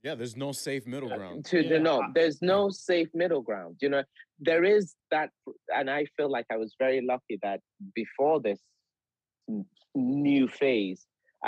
[0.07, 1.45] Yeah, there's no safe middle uh, ground.
[1.51, 1.70] to Yeah.
[1.74, 2.59] the no there's no
[2.89, 4.03] safe middle ground you know
[4.49, 5.30] there is that
[5.78, 7.59] and i feel like i was very lucky that
[8.01, 8.59] before this
[9.95, 11.01] new phase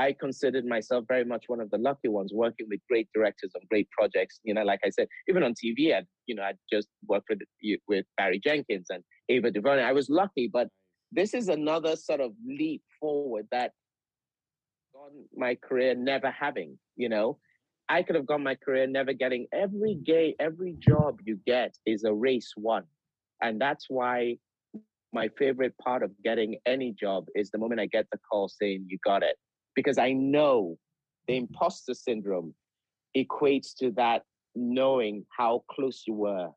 [0.06, 3.62] i considered myself very much one of the lucky ones working with great directors on
[3.72, 6.88] great projects you know like i said even on tv i you know i just
[7.12, 9.02] worked with you- with barry jenkins and
[9.34, 10.68] ava duvernay i was lucky but
[11.20, 13.72] this is another sort of leap forward that
[15.08, 17.38] gone my career never having you know
[17.90, 22.04] I could have gone my career never getting every gay, every job you get is
[22.04, 22.84] a race one.
[23.42, 24.40] And that's why
[25.14, 28.88] my favorite part of getting any job is the moment I get the call saying
[28.90, 29.38] you got it.
[29.74, 30.78] Because I know
[31.30, 32.54] the imposter syndrome
[33.16, 36.50] equates to that knowing how close you were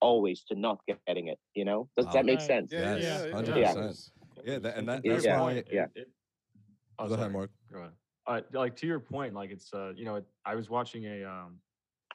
[0.00, 1.88] always to not getting it, you know?
[1.96, 2.12] Does Wow.
[2.12, 2.46] that make Right.
[2.46, 2.70] sense?
[2.72, 4.12] Yes, yeah, 100%.
[4.44, 5.86] Yeah, that- and that- that's Your why- point, it- yeah.
[5.96, 6.10] it-
[6.98, 7.32] oh, Go ahead.
[7.32, 7.50] Mark.
[7.72, 7.92] Go ahead.
[8.26, 11.24] Uh, like to your point, like it's uh, you know, it, I was watching a
[11.24, 11.60] um,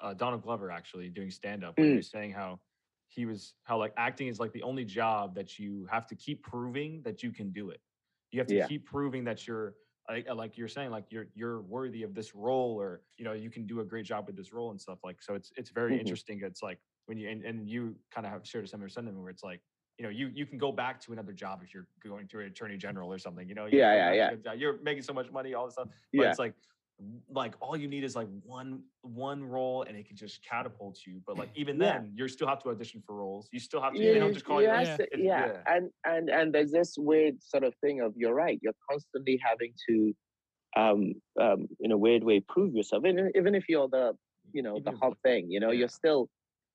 [0.01, 1.77] uh, Donald Glover actually doing stand up.
[1.77, 1.97] where He Mm.
[1.97, 2.59] was saying how
[3.07, 6.43] he was how like acting is like the only job that you have to keep
[6.43, 7.81] proving that you can do it.
[8.31, 8.67] You have to Yeah.
[8.67, 9.75] keep proving that you're
[10.09, 13.33] like uh, like you're saying like you're you're worthy of this role or you know
[13.33, 15.69] you can do a great job with this role and stuff like so it's it's
[15.69, 15.99] very Mhm.
[15.99, 19.21] interesting it's like when you and, and you kind of have shared a similar sentiment
[19.21, 19.61] where it's like
[20.01, 22.47] you know you you can go back to another job if you're going to an
[22.47, 23.47] attorney general or something.
[23.47, 24.35] You know, you Yeah, yeah, yeah.
[24.43, 26.29] job, You're making so much money, all this stuff, but Yeah.
[26.31, 26.55] it's like
[27.29, 31.19] like all you need is like one one role and it can just catapult you
[31.27, 31.93] but like even Yeah.
[31.93, 34.33] then you still have to audition for roles you still have to Yeah, they don't
[34.33, 35.45] just call you yeah, like, Yeah.
[35.47, 35.73] yeah.
[35.75, 38.57] and and and there's this weird sort of thing of you're right.
[38.63, 39.95] You're constantly having to,
[40.81, 41.13] um,
[41.45, 43.01] um, in a weird way, prove yourself.
[43.05, 44.05] Even even if you're the,
[44.57, 45.79] you know, the Even if- hot thing, you know, yeah.
[45.79, 46.21] you're still,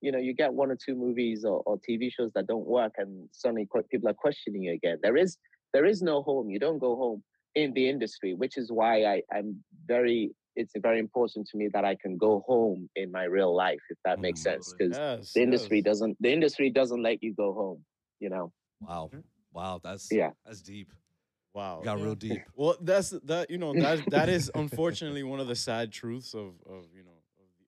[0.01, 2.93] you know, you get one or two movies or, or TV shows that don't work,
[2.99, 4.99] and suddenly que- people are questioning you again.
[5.03, 5.39] There is
[5.73, 6.51] there is no home.
[6.51, 7.23] You don't go home
[7.55, 10.33] in the industry, which is why I I'm very.
[10.59, 13.99] It's very important to me that I can go home in my real life, if
[14.07, 14.45] that makes mm.
[14.45, 15.33] sense, because Yes.
[15.35, 15.85] the industry yes.
[15.85, 17.85] doesn't the industry doesn't let you go home
[18.21, 19.11] you know Wow.
[19.13, 19.21] Mm-hmm.
[19.53, 19.81] Wow.
[19.83, 20.31] That's Yeah.
[20.45, 20.93] That's deep.
[21.55, 21.81] Wow.
[21.83, 22.05] Got Yeah.
[22.05, 22.43] real deep.
[22.55, 23.51] Well, that's that.
[23.51, 27.16] You know that that is unfortunately one of the sad truths of of you know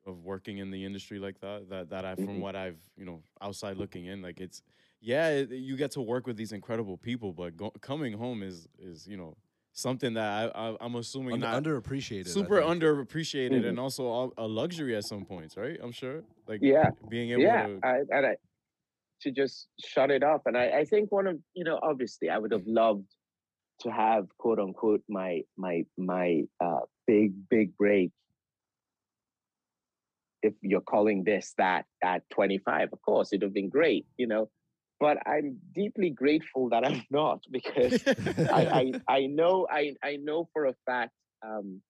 [0.09, 1.69] of, working in the industry like that.
[1.69, 2.41] That that I from Mhm.
[2.41, 4.63] what I've you know outside looking in, like it's
[5.01, 8.69] yeah, it, you get to work with these incredible people, but go, coming home is
[8.79, 9.37] is you know
[9.73, 12.29] something that I, I I'm assuming Under, not underappreciated.
[12.29, 13.69] Super underappreciated Mhm.
[13.69, 15.79] and also a, luxury at some points, right?
[15.83, 16.23] I'm sure.
[16.47, 18.37] Like yeah being able yeah to I, and I,
[19.23, 22.39] to just shut it off and I, I think one of you know obviously i
[22.39, 23.15] would have loved
[23.81, 28.13] to have quote unquote my my my uh big big break
[30.43, 34.26] if you're calling this that at 25 of course it would have been great you
[34.26, 34.49] know
[35.01, 40.49] but i'm deeply grateful that i'm not because I, I I know I I know
[40.53, 41.12] for a fact
[41.47, 41.80] um,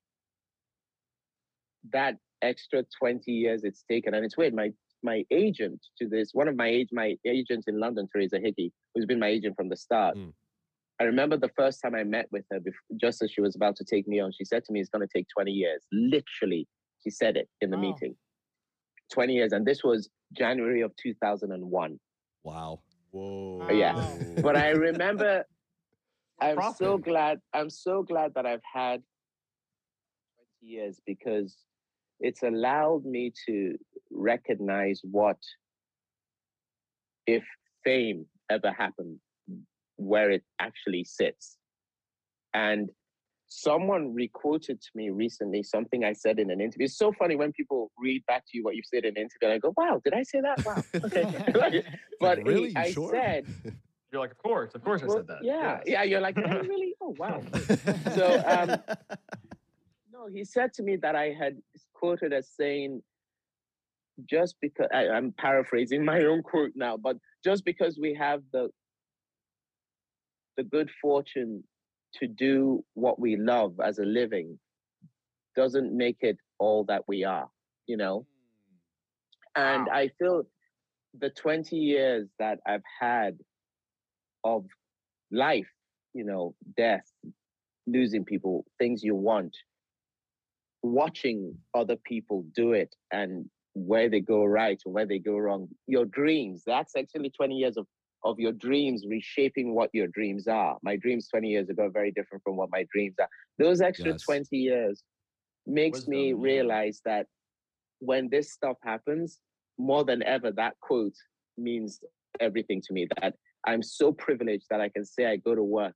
[1.93, 4.55] that extra twenty years it's taken, and it's weird.
[4.55, 4.73] My
[5.03, 9.07] my agent to this one of my age my agent in London, Teresa Hickey, who's
[9.07, 10.17] been my agent from the start.
[10.17, 10.33] Mm.
[11.01, 13.77] I remember the first time I met with her, before, just as she was about
[13.77, 16.67] to take me on, she said to me, "It's going to take twenty years." Literally,
[17.03, 18.17] she said it in the meeting.
[19.13, 21.99] Twenty years, and this was January of two thousand and one.
[22.45, 22.81] Wow.
[23.11, 23.69] whoa.
[23.71, 24.03] Yeah.
[24.43, 25.45] But I remember
[26.41, 27.41] I'm so glad.
[27.53, 29.03] I'm so glad that I've had
[30.61, 31.57] 20 years because
[32.21, 33.77] it's allowed me to
[34.11, 35.39] recognize what,
[37.27, 37.45] if
[37.85, 39.19] fame ever happened,
[39.97, 41.57] where it actually sits.
[42.55, 42.91] And
[43.49, 46.85] someone requoted to me recently something I said in an interview.
[46.85, 49.45] It's so funny when people read back to you what you said in an interview,
[49.49, 50.59] and I go, "Wow, did I say that?
[50.65, 51.83] Wow, okay."
[52.21, 52.69] But he- really?
[52.71, 53.11] You I sure?
[53.11, 53.47] said,
[54.13, 55.83] you're like of course of course i said that Yeah, Yes.
[55.87, 56.03] yeah.
[56.05, 56.95] You're like, "Oh, really?
[57.01, 57.43] Oh, wow.
[58.15, 58.81] So, um,
[60.13, 61.59] No, he said to me that I had
[61.95, 63.03] quoted as saying,
[64.29, 68.69] just because I, I'm paraphrasing my own quote now, but just because we have the
[70.57, 71.63] the good fortune
[72.15, 74.59] to do what we love as a living
[75.57, 77.49] doesn't make it all that we are,
[77.87, 78.27] you know?
[79.57, 79.61] Hmm.
[79.63, 79.93] And Wow.
[79.93, 80.45] I feel
[81.19, 83.39] the 20 years that I've had
[84.45, 84.67] of
[85.31, 85.69] life,
[86.15, 87.07] you know, death,
[87.87, 89.57] losing people, things you want,
[90.83, 95.69] watching other people do it and where they go right or where they go wrong,
[95.87, 97.87] your dreams, that's actually 20 years of,
[98.25, 100.77] of your dreams reshaping what your dreams are.
[100.83, 103.29] My dreams 20 years ago are very different from what my dreams are.
[103.59, 104.23] Those extra Yes.
[104.25, 105.03] 20 years
[105.67, 106.43] makes me Wisdom, yeah.
[106.43, 107.27] realize that
[108.01, 109.41] when this stuff happens,
[109.79, 111.15] more than ever, that quote
[111.57, 112.01] means
[112.41, 113.07] everything to me.
[113.21, 113.35] That
[113.67, 115.95] I'm so privileged that I can say I go to work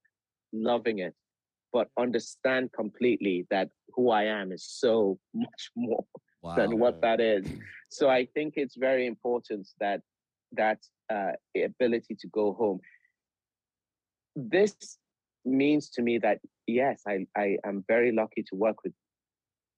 [0.53, 1.15] loving it,
[1.73, 6.05] but understand completely that who I am is so much more
[6.43, 6.57] Wow.
[6.57, 7.47] than what that is.
[7.91, 10.01] So I think it's very important that
[10.57, 10.79] that
[11.13, 12.81] uh, ability to go home.
[14.37, 14.99] This
[15.45, 18.93] means to me that yes, I, I am very lucky to work with,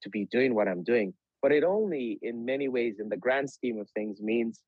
[0.02, 1.14] to be doing what I'm doing.
[1.42, 4.60] But it only, in many ways, in the grand scheme of things, means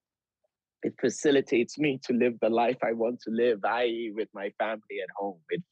[0.82, 5.00] it facilitates me to live the life I want to live, i.e., with my family
[5.02, 5.38] at home.
[5.48, 5.62] It,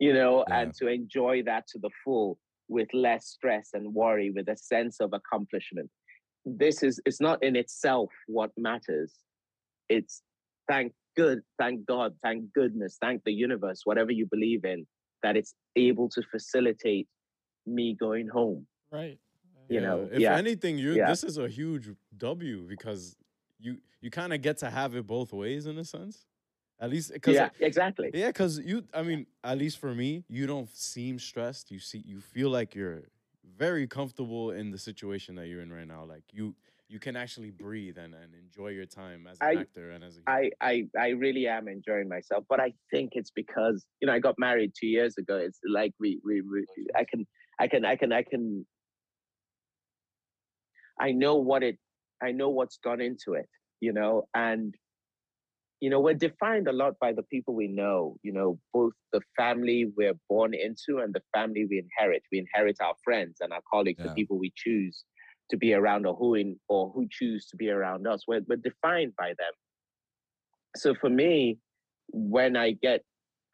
[0.00, 0.60] you know, Yeah.
[0.60, 5.00] and to enjoy that to the full with less stress and worry, with a sense
[5.00, 5.90] of accomplishment.
[6.44, 9.14] This is it's not in itself what matters.
[9.88, 10.22] It's
[10.68, 14.86] thank good, thank God, thank goodness, thank the universe, whatever you believe in,
[15.22, 17.08] that it's able to facilitate
[17.66, 18.66] me going home.
[18.90, 19.18] Right.
[19.68, 20.36] You know, if yeah.
[20.36, 21.08] anything, you Yeah.
[21.10, 23.16] this is a huge W because
[23.58, 26.26] you you kind of get to have it both ways in a sense.
[26.80, 28.10] At least because Yeah, exactly.
[28.14, 31.70] yeah, because you I mean, at least for me, you don't seem stressed.
[31.70, 33.02] You see you feel like you're
[33.44, 36.04] very comfortable in the situation that you're in right now.
[36.04, 36.54] Like you
[36.88, 40.16] you can actually breathe and, and enjoy your time as an I- actor and as
[40.16, 44.12] a I, I I really am enjoying myself, but I think it's because you know
[44.12, 45.36] I got married two years ago.
[45.36, 46.66] It's like we we, we
[46.96, 47.26] I can
[47.58, 48.66] I can I can I can
[51.00, 51.78] I know what it
[52.22, 53.48] I know what's gone into it.
[53.80, 54.74] you know, and
[55.80, 59.20] you know, we're defined a lot by the people we know, you know, both the
[59.36, 62.22] family we're born into and the family we inherit.
[62.32, 65.04] We inherit our friends and our colleagues, the people we choose
[65.50, 68.22] to be around or who in or who choose to be around us.
[68.28, 69.52] We're, we're defined by them.
[70.76, 71.58] So for me,
[72.08, 73.02] when I get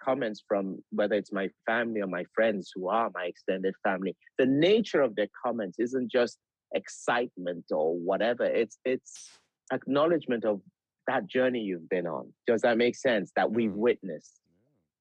[0.02, 4.46] comments from whether it's my family or my friends who are my extended family, the
[4.46, 6.38] nature of their comments isn't just
[6.74, 8.44] excitement or whatever.
[8.44, 9.30] It's it's
[9.72, 10.60] acknowledgement of
[11.06, 12.32] that journey you've been on.
[12.46, 13.30] Does that make sense?
[13.36, 13.76] That we've Mm.
[13.76, 14.40] witnessed.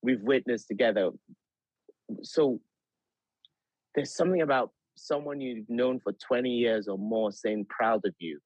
[0.03, 1.11] We've witnessed together.
[2.21, 2.59] So
[3.95, 8.39] there's something about someone you've known for 20 years or more saying proud of you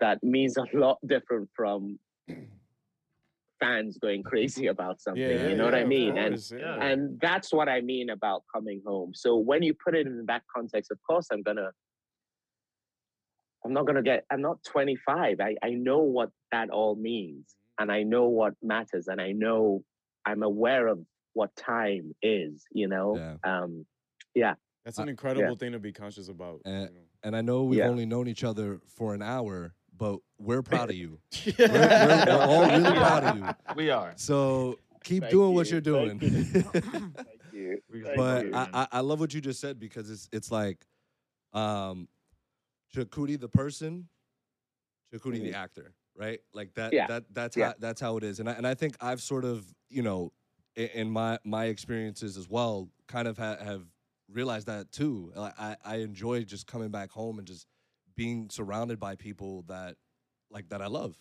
[0.00, 1.98] that means a lot different from
[3.60, 5.22] fans going crazy about something.
[5.22, 6.18] Yeah, you know what I mean?
[6.18, 6.82] And yeah.
[6.82, 9.12] and that's what I mean about coming home.
[9.14, 11.70] So when you put it in that context, of course I'm gonna
[13.64, 15.40] I'm not gonna get I'm not 25.
[15.40, 19.82] I, I know what that all means and I know what matters and I know
[20.26, 21.00] I'm aware of
[21.32, 23.38] what time is, you know.
[23.44, 23.86] Um
[24.34, 24.54] yeah.
[24.84, 26.60] That's Uh, an incredible thing to be conscious about.
[26.66, 26.90] Uh, you know.
[27.22, 27.88] And I know we've Yeah.
[27.88, 31.20] only known each other for an hour, but we're proud of you.
[31.58, 33.74] We're, we're, we're all really proud of you.
[33.76, 34.12] We are.
[34.16, 36.18] So keep Thank doing what you, you're doing.
[36.18, 37.78] thank thank you.
[37.90, 38.54] We Thank but you.
[38.54, 40.84] I, I, I love what you just said because it's it's like
[41.52, 42.08] um
[42.94, 44.08] Chukwudi the person,
[45.12, 45.54] Chukwudi the Mhm.
[45.54, 46.40] actor, right?
[46.52, 47.06] Like that Yeah.
[47.06, 47.68] that that's Yeah.
[47.68, 48.40] how that's how it is.
[48.40, 50.32] And I, and I think I've sort of, you know,
[50.76, 53.82] in, in my my experiences as well, kind of ha- have
[54.34, 55.32] realized that too.
[55.34, 57.66] Like I I enjoy just coming back home and just
[58.16, 59.96] being surrounded by people that
[60.50, 61.16] like that I love.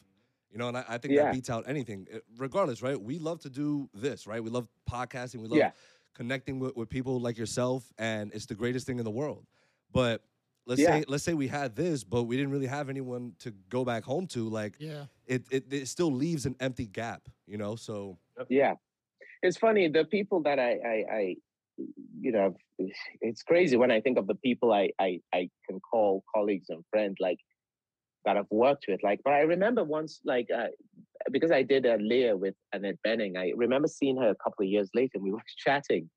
[0.51, 1.23] You know, and I, I think Yeah.
[1.25, 2.07] that beats out anything.
[2.13, 2.99] Uh, Regardless, right?
[3.01, 4.43] We love to do this, right?
[4.43, 5.37] We love podcasting.
[5.41, 5.71] We love Yeah.
[6.13, 9.47] connecting with, with people like yourself, and it's the greatest thing in the world.
[9.91, 10.21] But
[10.67, 10.99] let's Yeah.
[10.99, 14.03] say let's say we had this, but we didn't really have anyone to go back
[14.03, 14.47] home to.
[14.47, 15.05] Like Yeah.
[15.25, 17.75] it, it, it still leaves an empty gap, you know.
[17.75, 18.17] So
[18.49, 18.75] Yeah,
[19.41, 19.87] it's funny.
[19.87, 21.35] The people that I, I, I
[21.77, 22.55] you know,
[23.21, 26.83] it's crazy when I think of the people I, I, I can call colleagues and
[26.91, 27.39] friends, like
[28.25, 29.01] that I've worked with.
[29.03, 30.67] Like, but I remember once, like, uh,
[31.31, 33.37] because I did a Lear with Annette Bening.
[33.37, 36.09] I remember seeing her a couple of years later, and we were chatting.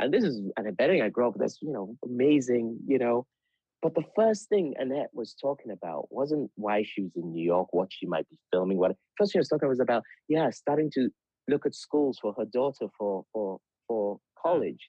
[0.00, 1.02] And this is Annette Bening.
[1.02, 3.26] I grew up with this, you know, amazing, you know.
[3.82, 7.68] But the first thing Annette was talking about wasn't why she was in New York,
[7.72, 8.78] what she might be filming.
[8.78, 11.10] What first thing she was talking was about, yeah, starting to
[11.48, 13.58] look at schools for her daughter for for
[13.88, 14.88] for college.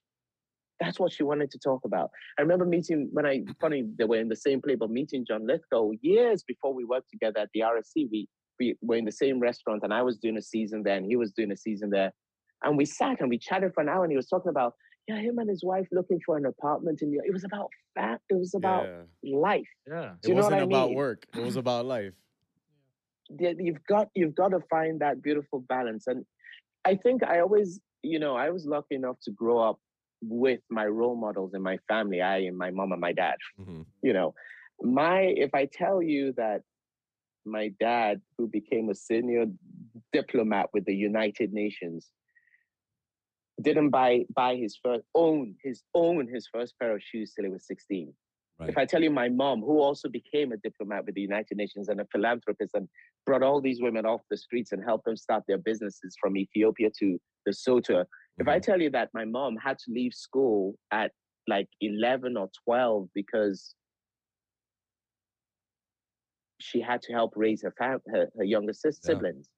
[0.80, 2.10] That's what she wanted to talk about.
[2.38, 3.52] I remember meeting when I mm-hmm.
[3.62, 7.10] funny they were in the same play, but meeting John Lithgow years before we worked
[7.12, 8.10] together at the RSC.
[8.12, 8.28] We
[8.60, 11.16] we were in the same restaurant, and I was doing a season there, and he
[11.16, 12.12] was doing a season there.
[12.64, 14.74] And we sat and we chatted for an hour, and he was talking about
[15.08, 17.28] yeah, him and his wife looking for an apartment in New York.
[17.28, 18.22] It was about that.
[18.30, 19.38] It was about Yeah.
[19.38, 19.68] life.
[19.86, 20.14] Yeah.
[20.24, 20.98] It you know wasn't what I about mean?
[20.98, 21.26] work.
[21.36, 22.14] It was about life.
[23.40, 26.26] Yeah, you've got you've got to find that beautiful balance and
[26.86, 29.80] i think i always you know i was lucky enough to grow up
[30.28, 33.86] with my role models in my family i and my mom and my dad mhm.
[34.02, 34.34] you know
[34.82, 36.62] my if i tell you that
[37.46, 39.46] my dad who became a senior
[40.12, 42.10] diplomat with the united nations
[43.62, 47.52] didn't buy buy his first own his own his first pair of shoes till he
[47.52, 48.14] was 16
[48.60, 48.70] Right.
[48.70, 51.90] if I tell you my mom, who also became a diplomat with the United Nations
[51.90, 52.88] and a philanthropist and
[53.26, 56.90] brought all these women off the streets and helped them start their businesses from Ethiopia
[57.00, 58.06] to the Lesotho.
[58.40, 58.64] If I Mhm.
[58.64, 61.12] tell you that my mom had to leave school at
[61.48, 63.76] like 11 or 12 because
[66.60, 69.08] she had to help raise her fam- her, her younger sis- Yeah.
[69.16, 69.50] siblings,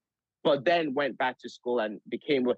[0.43, 2.51] but then went back to school and became,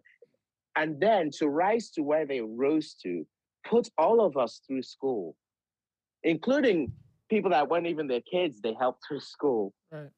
[0.76, 3.28] and then to rise to where they rose to,
[3.66, 5.36] put all of us through school,
[6.24, 6.94] including
[7.30, 9.74] people that weren't even their kids, they helped through school.
[9.92, 10.10] Right.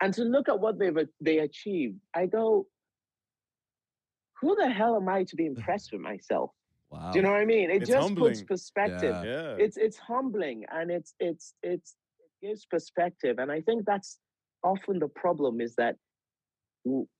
[0.00, 2.68] And to look at what they've they achieved, I go,
[4.40, 6.50] who the hell am I to be impressed with myself?
[6.90, 7.10] wow.
[7.10, 7.70] Do you know what I mean?
[7.70, 9.16] It It's just puts perspective.
[9.24, 9.30] Yeah.
[9.30, 9.56] Yeah.
[9.58, 13.38] It's it's humbling and it's it's it's it gives perspective.
[13.38, 14.18] And I think that's
[14.64, 15.96] often the problem is that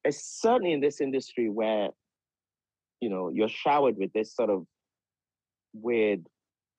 [0.04, 1.88] it's certainly in this industry where
[3.00, 4.64] you know you're showered with this sort of
[5.74, 6.26] weird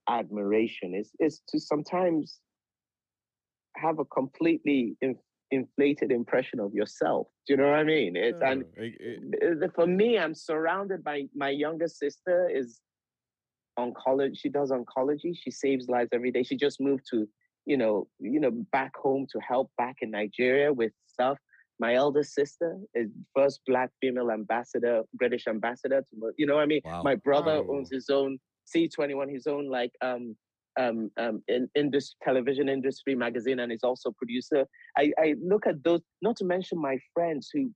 [0.09, 2.39] admiration is is to sometimes
[3.75, 5.15] have a completely in,
[5.51, 7.27] inflated impression of yourself.
[7.47, 8.15] Do you know what I mean?
[8.15, 9.33] It's and It-
[9.63, 12.81] it- for me, I'm surrounded by my younger sister is
[13.77, 14.37] oncology.
[14.37, 15.35] She does oncology.
[15.35, 16.43] She saves lives every day.
[16.43, 17.27] She just moved to,
[17.65, 21.37] you know, you know, back home to help back in Nigeria with stuff.
[21.79, 26.65] My elder sister is first black female ambassador, British ambassador to, you know what I
[26.65, 26.81] mean?
[26.83, 27.03] Wow.
[27.03, 27.77] My brother Wow.
[27.77, 30.35] owns his own C21, his own like um
[30.79, 34.65] um, um, in, in this television industry magazine and is also producer.
[34.97, 37.71] I, I look at those, not to mention my friends who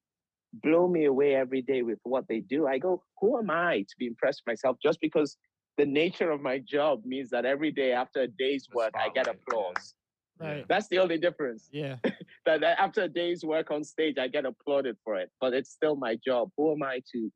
[0.62, 2.68] blow me away every day with what they do.
[2.68, 5.38] I go, who am I to be impressed with myself just because
[5.78, 9.10] the nature of my job means that every day after a day's The work, I
[9.10, 9.32] get spotlight, yeah.
[9.32, 9.94] applause.
[10.40, 10.66] Right.
[10.68, 11.70] That's the only difference.
[11.72, 11.98] Yeah.
[12.46, 15.72] That that after a day's work on stage, I get applauded for it, but it's
[15.72, 16.50] still my job.
[16.58, 17.32] Who am I to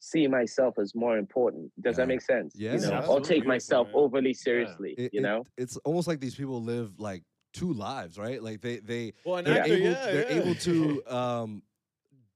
[0.00, 1.70] see myself as more important?
[1.80, 2.04] Does Yeah.
[2.04, 2.54] that make sense?
[2.56, 3.28] Yeah, You know, or absolutely.
[3.28, 3.96] take myself man.
[3.96, 4.94] overly seriously.
[4.98, 5.44] It- you it- know?
[5.56, 7.22] it's almost like these people live like
[7.52, 8.42] two lives, right?
[8.42, 10.42] Like they they well, they're, actor, able yeah, they're yeah.
[10.42, 11.62] able to um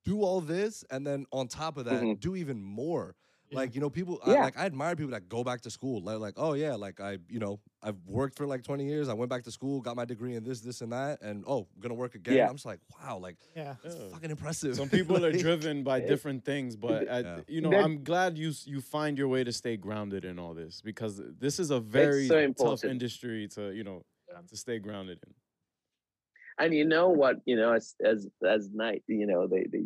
[0.04, 2.20] do all this and then on top of that Mhm.
[2.20, 3.16] do even more.
[3.50, 3.58] Yeah.
[3.58, 4.34] Like you know, people Yeah.
[4.34, 6.00] I, like I admire people that go back to school.
[6.02, 9.08] Like, like, oh yeah, like I, you know, I've worked for like 20 years.
[9.08, 11.66] I went back to school, got my degree in this, this, and that, and oh,
[11.74, 12.36] I'm gonna work again.
[12.36, 12.48] Yeah.
[12.48, 13.74] I'm just like, wow, like Yeah.
[13.84, 14.08] it's Yeah.
[14.12, 14.76] fucking impressive.
[14.76, 17.40] Some people are driven by different things, but I, Yeah.
[17.46, 20.54] you know, That- I'm glad you you find your way to stay grounded in all
[20.54, 24.02] this because this is a very so tough industry to you know
[24.48, 25.32] to stay grounded in.
[26.58, 29.84] and you know what you know as as as night you know they, they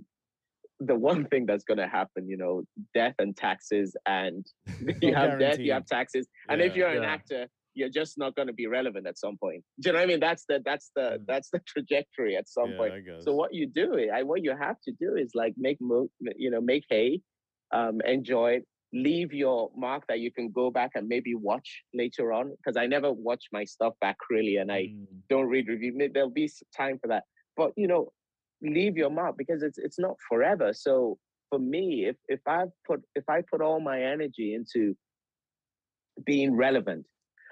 [0.80, 2.62] the one thing that's going to happen you know
[2.94, 4.46] death and taxes and
[5.02, 6.28] you have death you have taxes.
[6.50, 9.62] And if you're an actor you're just not going to be relevant at some point.
[9.80, 10.20] Do you know what i mean?
[10.20, 11.26] That's the that's the Mm.
[11.26, 12.94] that's the trajectory at some Yeah, point.
[13.20, 16.50] So what you do i what you have to do is like make mo- you
[16.50, 17.20] know make hay
[17.72, 18.64] um enjoy it
[18.94, 22.86] leave your mark that you can go back and maybe watch later on because i
[22.86, 25.04] never watch my stuff back really and i Mm.
[25.28, 25.92] don't read review.
[26.14, 27.24] There'll be time for that,
[27.56, 28.10] but you know,
[28.62, 30.72] leave your mark because it's it's not forever.
[30.72, 31.18] So
[31.50, 34.94] for me, if if I put if I put all my energy into
[36.24, 37.06] being relevant,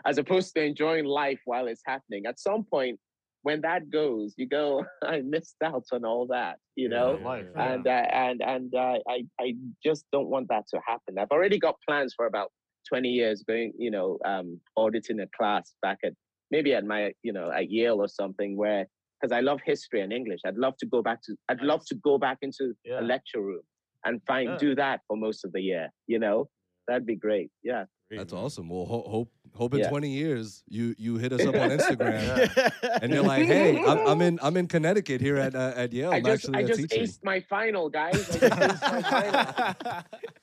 [0.04, 2.98] as opposed to enjoying life while it's happening, at some point
[3.42, 7.16] when that goes, you go, I missed out on all that, you know.
[7.20, 7.72] yeah, life, yeah.
[7.72, 9.54] And uh, and and uh, I I
[9.84, 11.16] just don't want that to happen.
[11.18, 12.50] I've already got plans for about
[12.88, 16.12] twenty years going, you know, um, auditing a class back at
[16.50, 18.86] maybe at my you know at Yale or something where
[19.20, 20.40] because I love history and English.
[20.46, 23.00] I'd love to go back to I'd love to go back into Yeah.
[23.00, 23.62] a lecture room
[24.04, 24.58] and find Yeah.
[24.58, 25.90] do that for most of the year.
[26.06, 26.48] You know,
[26.86, 27.50] that'd be great.
[27.62, 27.84] Yeah.
[28.10, 28.68] That's awesome.
[28.68, 29.88] Well, ho- hope hope in Yeah.
[29.88, 32.22] 20 years you you hit us up on Instagram.
[32.22, 32.70] Yeah.
[33.02, 36.12] And you're like, hey, I'm, I'm in I'm in Connecticut here at uh, at Yale.
[36.12, 37.02] I I'm just actually I a just teacher.
[37.02, 38.38] aced my final, guys.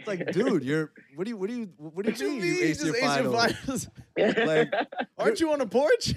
[0.00, 2.32] It's like, dude, you're what do you what do you what do What you you
[2.32, 2.56] mean mean?
[2.56, 4.46] you aced your just aced your final?
[4.46, 4.72] Like,
[5.18, 6.14] Aren't you on a porch?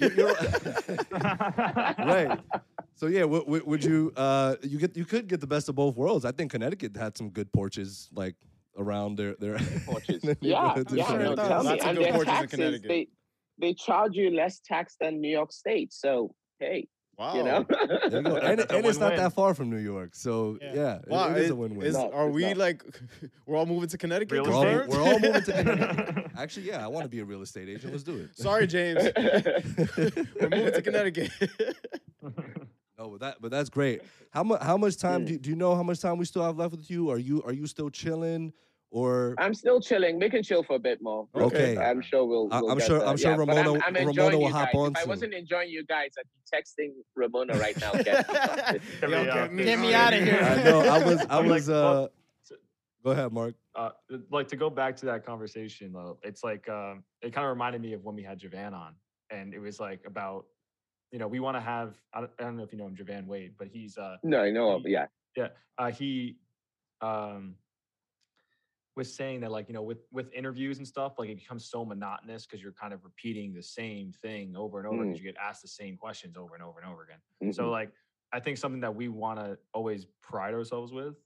[1.98, 2.38] Right.
[2.96, 5.74] So yeah, would, would, would you uh you get you could get the best of
[5.74, 6.24] both worlds.
[6.24, 8.36] I think Connecticut had some good porches like
[8.78, 10.22] around their their porches.
[10.22, 11.06] their yeah, yeah.
[11.06, 11.48] sure No, like it that.
[11.48, 11.68] tell me.
[11.70, 12.88] Lots of And good their porches in taxes, Connecticut.
[12.88, 13.08] they
[13.60, 15.92] they charge you less tax than New York State.
[15.92, 16.86] So hey,
[17.18, 17.34] wow.
[17.36, 17.64] you know.
[17.68, 18.36] There you go.
[18.44, 19.24] And, That's and it's not win-win.
[19.24, 20.14] that far from New York.
[20.14, 20.74] So Yeah.
[21.08, 21.92] yeah, it- it is a win-win.
[21.92, 22.56] No, are we not.
[22.56, 22.84] like
[23.46, 24.42] we're all moving to Connecticut?
[24.42, 26.30] We're, all, we're all moving to Connecticut.
[26.36, 27.92] Actually, yeah, I want to be a real estate agent.
[27.92, 28.36] Let's do it.
[28.36, 29.02] Sorry, James.
[29.16, 31.30] we're moving to Connecticut.
[32.96, 34.02] No, but that but that's great.
[34.30, 35.26] How much how much time Mm.
[35.26, 37.10] do you, do you know how much time we still have left with you?
[37.10, 38.52] Are you are you still chilling
[38.94, 40.20] or I'm still chilling.
[40.20, 41.26] We can chill for a bit more.
[41.34, 41.76] Okay.
[41.76, 42.48] I'm sure we'll.
[42.52, 43.08] I- we'll I'm get sure- there.
[43.08, 45.84] I'm sure Yeah, Ramona- I'm, I'm Ramona will hop on If I wasn't enjoying you
[45.84, 47.92] guys, I'd be texting Ramona right now.
[48.04, 48.04] Get
[49.00, 49.24] Get me out.
[49.34, 50.38] get me Get me out of here.
[50.40, 52.06] I know I was I was uh
[53.04, 53.54] go ahead, Mark.
[53.74, 53.90] uh,
[54.30, 57.82] like to go back to that conversation though, it's like um, it kind of reminded
[57.82, 58.94] me of when we had Javan on,
[59.30, 60.46] and it was like about,
[61.10, 61.96] you know, we want to have.
[62.14, 64.40] I don't, I don't know if you know him, Javan Wade, but he's uh, no,
[64.40, 64.76] I know.
[64.76, 66.36] Of, He- yeah, yeah, uh, he
[67.02, 67.56] um
[68.96, 71.84] was saying that like you know with with interviews and stuff like it becomes so
[71.84, 75.08] monotonous because you're kind of repeating the same thing over and over Mm.
[75.08, 77.20] because you get asked the same questions over and over and over again.
[77.52, 77.70] So Mhm.
[77.70, 77.92] like
[78.32, 81.16] I think something that we want to always pride ourselves with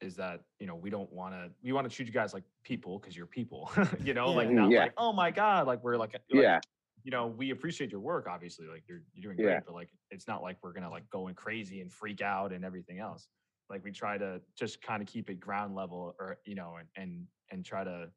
[0.00, 2.44] is that you know we don't want to we want to treat you guys like
[2.62, 3.70] people because you're people
[4.00, 4.54] you know like Yeah.
[4.54, 4.80] not Yeah.
[4.84, 6.60] like oh my god like we're like, like yeah,
[7.02, 9.60] you know we appreciate your work obviously like you're you're doing great Yeah.
[9.66, 12.98] but like it's not like we're gonna like going crazy and freak out and everything
[13.00, 13.28] else
[13.70, 16.88] like we try to just kind of keep it ground level or you know and
[16.96, 18.08] and and try to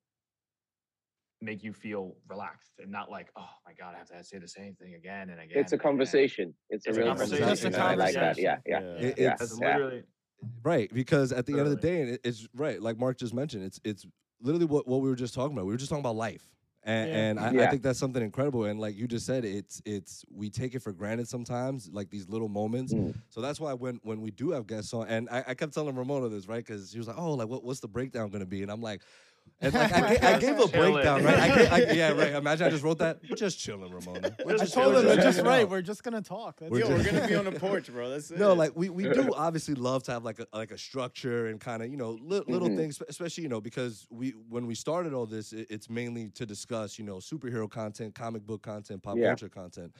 [1.41, 4.47] make you feel relaxed and not like oh my god i have to say the
[4.47, 6.53] same thing again and again it's a and again." conversation.
[6.69, 7.39] It's, It's a a real conversation.
[7.43, 7.67] conversation.
[7.69, 8.37] It's a and I like that.
[8.37, 8.79] Yeah, yeah.
[8.79, 9.09] conversation.
[9.09, 9.23] It- Yeah.
[9.33, 9.73] it's- That's Yeah.
[9.77, 10.03] literally
[10.63, 13.63] Right, because at the end of the day, it- it's right, like Mark just mentioned.
[13.63, 14.07] It's it's
[14.41, 15.67] literally what, what we were just talking about.
[15.67, 16.49] We were just talking about life,
[16.83, 17.15] and, Yeah.
[17.15, 18.65] and I, I think that's something incredible.
[18.65, 22.27] And like you just said, it's it's we take it for granted sometimes, like these
[22.27, 22.93] little moments.
[22.93, 23.15] Mm.
[23.29, 25.95] So that's why when when we do have guests on, and I, I kept telling
[25.95, 28.45] Ramona this right because she was like, "Oh, like what, what's the breakdown going to
[28.47, 29.01] be?" And I'm like,
[29.61, 30.93] And like I, gave, I gave a Chilling.
[30.93, 31.37] breakdown, right?
[31.39, 32.33] I gave, I, yeah, right.
[32.33, 33.21] Imagine I just wrote that.
[33.35, 34.35] Just chilling, Ramona.
[34.45, 35.69] We're I just told chilling, them just they're just right.
[35.69, 36.59] We're just gonna talk.
[36.59, 36.89] That's We're Yo, it.
[36.91, 38.09] we're just- gonna be on the porch, bro.
[38.09, 38.39] That's it.
[38.39, 41.59] No, like we, we do obviously love to have like a like a structure and
[41.59, 42.77] kind of you know li- little Mhm.
[42.77, 46.45] things, especially you know because we when we started all this, it, it's mainly to
[46.45, 49.27] discuss you know superhero content, comic book content, pop Yeah.
[49.27, 49.95] culture content.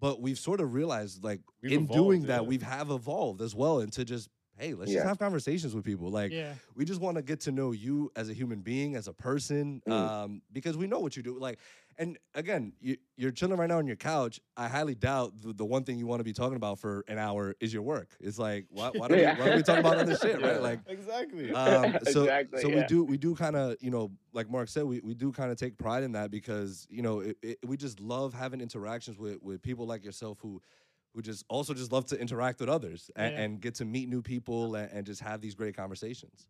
[0.00, 2.48] But we've sort of realized like We've in doing evolved, that, yeah.
[2.48, 4.98] we've have evolved as well into just hey, let's Yeah.
[4.98, 6.10] just have conversations with people.
[6.10, 6.54] Like yeah.
[6.74, 9.82] we just want to get to know you as a human being, as a person,
[9.86, 9.92] Mm.
[9.92, 11.38] um, because we know what you do.
[11.38, 11.58] Like,
[11.96, 14.40] and again, you, you're chilling right now on your couch.
[14.56, 17.18] I highly doubt the, the one thing you want to be talking about for an
[17.18, 18.08] hour is your work.
[18.20, 20.46] It's like, why, why, don't, we, why don't we talk about other shit, Yeah.
[20.48, 20.62] right?
[20.62, 21.52] Like, exactly.
[21.52, 24.84] um, so Exactly, so we do we do kind of you know like Mark said
[24.84, 27.76] we, we do kind of take pride in that because you know it, it, we
[27.76, 30.60] just love having interactions with with people like yourself who
[31.14, 33.40] who just also just love to interact with others and, Yeah.
[33.42, 36.48] and get to meet new people and, and just have these great conversations.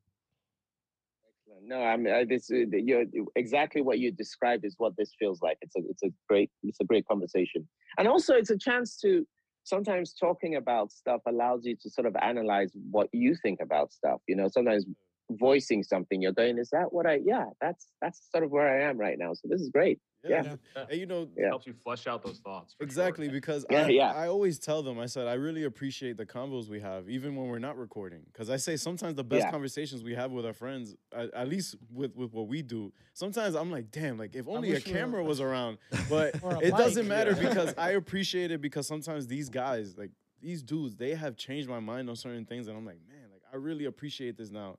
[1.63, 2.51] No, I mean I, this.
[2.51, 3.05] uh, You're
[3.37, 5.57] exactly what you described is what this feels like.
[5.63, 9.27] It's a it's a great it's a great conversation, and also it's a chance to
[9.63, 14.21] sometimes talking about stuff allows you to sort of analyze what you think about stuff.
[14.27, 14.85] You know, sometimes
[15.31, 17.21] voicing something, you're going, "Is that what I?
[17.25, 19.99] Yeah, that's that's sort of where I am right now." So this is great.
[20.23, 20.43] yeah.
[20.43, 20.57] yeah.
[20.77, 20.85] Yeah.
[20.91, 21.49] And you know, Yeah.
[21.49, 22.73] helps you flush out those thoughts.
[22.75, 22.87] for sure.
[22.87, 24.13] Exactly, because Yeah, I, yeah.
[24.15, 27.49] I always tell them, I said, I really appreciate the convos we have, even when
[27.49, 28.23] we're not recording.
[28.33, 29.51] Because I say sometimes the best Yeah.
[29.51, 33.55] conversations we have with our friends, at, at least with, with what we do, sometimes
[33.55, 35.77] I'm like, damn, like if only a wish were- camera was around.
[36.09, 37.49] But Or a it doesn't matter Yeah.
[37.51, 40.11] because I appreciate it because sometimes these guys, like
[40.41, 42.67] these dudes, they have changed my mind on certain things.
[42.69, 44.79] And I'm like, man, like I really appreciate this now.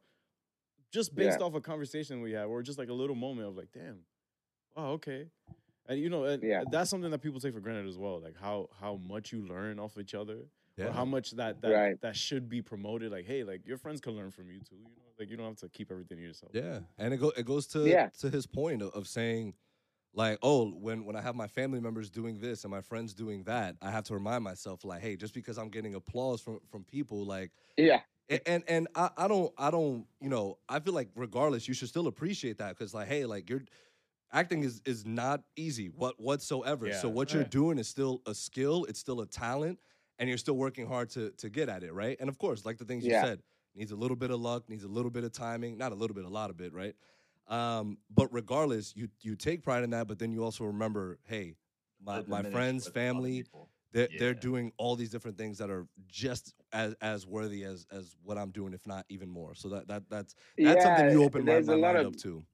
[0.96, 1.46] Just based Yeah.
[1.46, 4.00] off a conversation we had, or just like a little moment of like, damn,
[4.78, 5.28] wow, okay.
[5.88, 6.64] And you know, and Yeah.
[6.72, 8.22] that's something that people take for granted as well.
[8.22, 10.48] Like how how much you learn off each other,
[10.80, 12.00] or how much that that Right.
[12.02, 13.12] that should be promoted.
[13.12, 14.78] Like, hey, like your friends can learn from you too.
[14.78, 16.54] You know, like you don't have to keep everything to yourself.
[16.56, 18.08] Yeah, and it go it goes to Yeah.
[18.22, 19.54] to his point of, of saying,
[20.14, 23.44] like, oh, when when I have my family members doing this and my friends doing
[23.44, 26.86] that, I have to remind myself, like, hey, just because I'm getting applause from from
[26.86, 28.04] people, like, Yeah, a-
[28.46, 31.90] and and I, I don't I don't you know I feel like regardless, you should
[31.90, 33.64] still appreciate that because like, hey, like you're
[34.32, 36.92] acting is is not easy what whatsoever.
[36.92, 39.80] so what you're doing is still a skill, it's still a talent,
[40.20, 42.18] and you're still working hard to to get at it, right?
[42.20, 43.22] And of course, like the things Yeah.
[43.22, 43.44] you said,
[43.76, 46.16] needs a little bit of luck, needs a little bit of timing, not a little
[46.16, 46.96] bit, a lot of bit, right?
[47.48, 51.56] Um, but regardless, you you take pride in that, but then you also remember, hey,
[52.02, 53.70] my, my friends, with other family, people.
[53.96, 58.18] They're they're doing all these different things that are just as as worthy as as
[58.24, 59.56] what I'm doing, if not even more.
[59.56, 62.18] So that that that's that's something you open my, my a lot mind of up
[62.18, 62.46] to.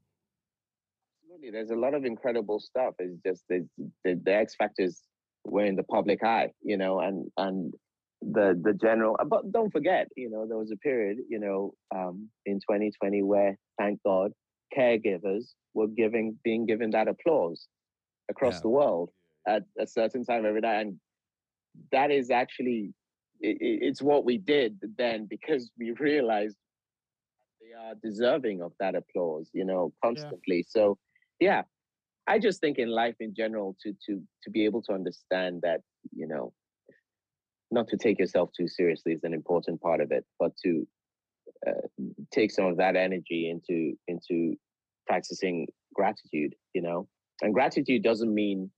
[1.24, 1.52] absolutely.
[1.52, 2.96] There's a lot of incredible stuff.
[3.00, 3.68] It's just the,
[4.04, 5.02] the the X factors
[5.46, 7.74] were in the public eye, you know, and and
[8.22, 9.16] the the general.
[9.20, 13.24] uh, But don't forget, you know, there was a period, you know, um, in 2020
[13.24, 14.32] where, thank God,
[14.78, 17.68] caregivers were giving being given that applause
[18.30, 18.62] across Yeah.
[18.62, 19.12] the world
[19.48, 21.00] at a certain time every day, and
[21.92, 22.94] that is actually
[23.40, 26.58] it, it- it's what we did then because we realized
[27.62, 30.64] they are deserving of that applause, you know, constantly.
[30.68, 30.98] So,
[31.40, 31.64] yeah,
[32.28, 35.82] I just think in life in general to to to be able to understand that,
[36.12, 36.54] you know,
[37.72, 40.88] not to take yourself too seriously is an important part of it, but to
[41.68, 41.88] uh,
[42.32, 44.56] take some of that energy into into
[45.08, 47.08] practicing gratitude, you know,
[47.42, 48.72] and gratitude doesn't mean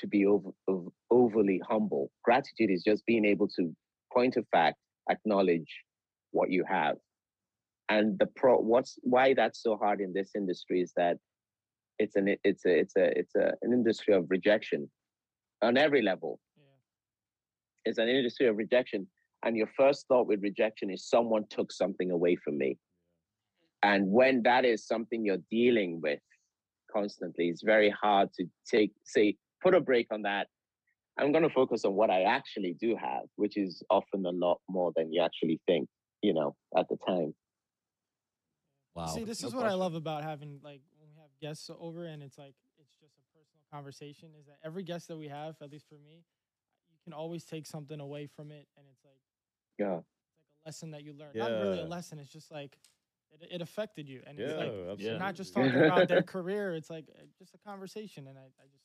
[0.00, 2.10] to be over, over, overly humble.
[2.24, 3.74] Gratitude is just being able to
[4.12, 4.76] point of fact,
[5.10, 5.82] acknowledge
[6.32, 6.96] what you have.
[7.88, 11.18] And the pro what's why that's so hard in this industry is that
[11.98, 14.90] it's an it's a it's a it's a, an industry of rejection
[15.62, 16.40] on every level.
[16.56, 16.64] Yeah.
[17.84, 19.06] It's an industry of rejection.
[19.44, 22.78] And your first thought with rejection is someone took something away from me.
[23.82, 26.18] And when that is something you're dealing with
[26.92, 29.36] constantly, it's very hard to take, say,
[29.66, 30.46] put a break on that.
[31.18, 34.60] I'm going to focus on what I actually do have, which is often a lot
[34.68, 35.88] more than you actually think,
[36.22, 37.34] you know, at the time.
[38.94, 39.06] Wow.
[39.06, 42.06] See, this no is what I love about having like when we have guests over
[42.06, 44.30] and it's like it's just a personal conversation.
[44.38, 46.24] Is that every guest that we have, at least for me,
[46.90, 49.20] you can always take something away from it, and it's like
[49.78, 49.98] Yeah.
[49.98, 51.32] it's like a lesson that you learn.
[51.34, 51.48] Yeah.
[51.48, 52.18] Not really a lesson.
[52.18, 52.78] It's just like
[53.30, 55.06] it, it affected you, and Yeah, it's like absolutely.
[55.06, 55.18] Yeah.
[55.18, 56.74] not just talking about their career.
[56.74, 58.84] It's like uh, just a conversation, and I, I just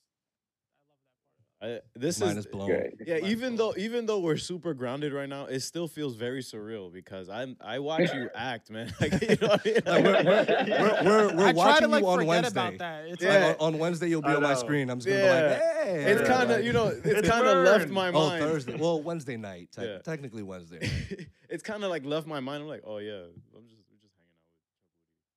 [1.61, 1.83] I love that part of it.
[1.95, 2.67] I, this Mine is is blown.
[2.69, 2.93] Great.
[3.05, 3.73] Yeah, Mind even blown.
[3.75, 7.55] though even though we're super grounded right now, it still feels very surreal because I'm
[7.61, 8.91] I watch you act, man.
[8.99, 9.75] Like, you know I mean?
[9.85, 12.51] Like, we're, we're, we're, we're, we're I watching to like you on Wednesday.
[12.67, 13.05] about that.
[13.07, 13.47] It's Yeah.
[13.47, 14.89] like, on, on Wednesday, you'll be I on my screen.
[14.89, 15.43] I'm just gonna Yeah.
[15.43, 16.11] be like, hey.
[16.13, 18.43] it's kind of you know it's It's kind of left my mind.
[18.43, 18.47] Oh.
[18.47, 18.75] Thursday.
[18.77, 19.69] Well, Wednesday night.
[19.75, 19.97] Te- Yeah.
[19.99, 20.79] Technically Wednesday.
[20.81, 21.27] night.
[21.49, 22.63] it's kind of like left my mind.
[22.63, 23.13] I'm like, oh yeah,
[23.55, 24.49] I'm just we're just hanging out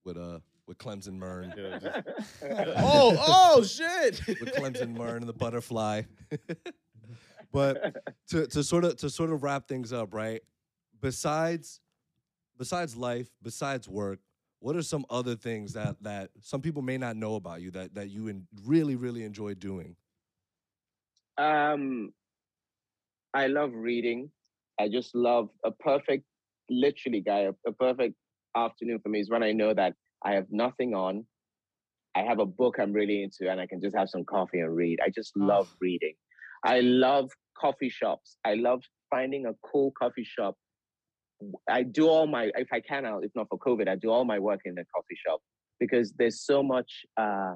[0.04, 0.16] with.
[0.16, 1.52] with uh with Clemson Murn.
[1.56, 2.42] Yeah, just-
[2.78, 4.26] oh, oh shit!
[4.28, 6.02] with Clemson Murn and the butterfly.
[7.52, 7.96] but
[8.28, 10.40] to, to sort of to sort of wrap things up, right?
[11.00, 11.80] Besides
[12.56, 14.20] besides life, besides work,
[14.60, 17.94] what are some other things that that some people may not know about you that
[17.94, 19.96] that you en- really really enjoy doing?
[21.36, 22.12] Um,
[23.34, 24.30] I love reading.
[24.78, 26.24] I just love a perfect,
[26.70, 27.40] literally, guy.
[27.40, 28.14] A, a perfect
[28.56, 29.94] afternoon for me is when I know that
[30.24, 31.26] I have nothing on.
[32.16, 34.74] I have a book I'm really into, and I can just have some coffee and
[34.74, 34.98] read.
[35.04, 36.14] I just love reading.
[36.64, 38.36] I love coffee shops.
[38.44, 40.56] I love finding a cool coffee shop.
[41.68, 44.24] I do all my, if I can, I'll, if not for COVID, I do all
[44.24, 45.40] my work in the coffee shop
[45.78, 47.54] because there's so much uh,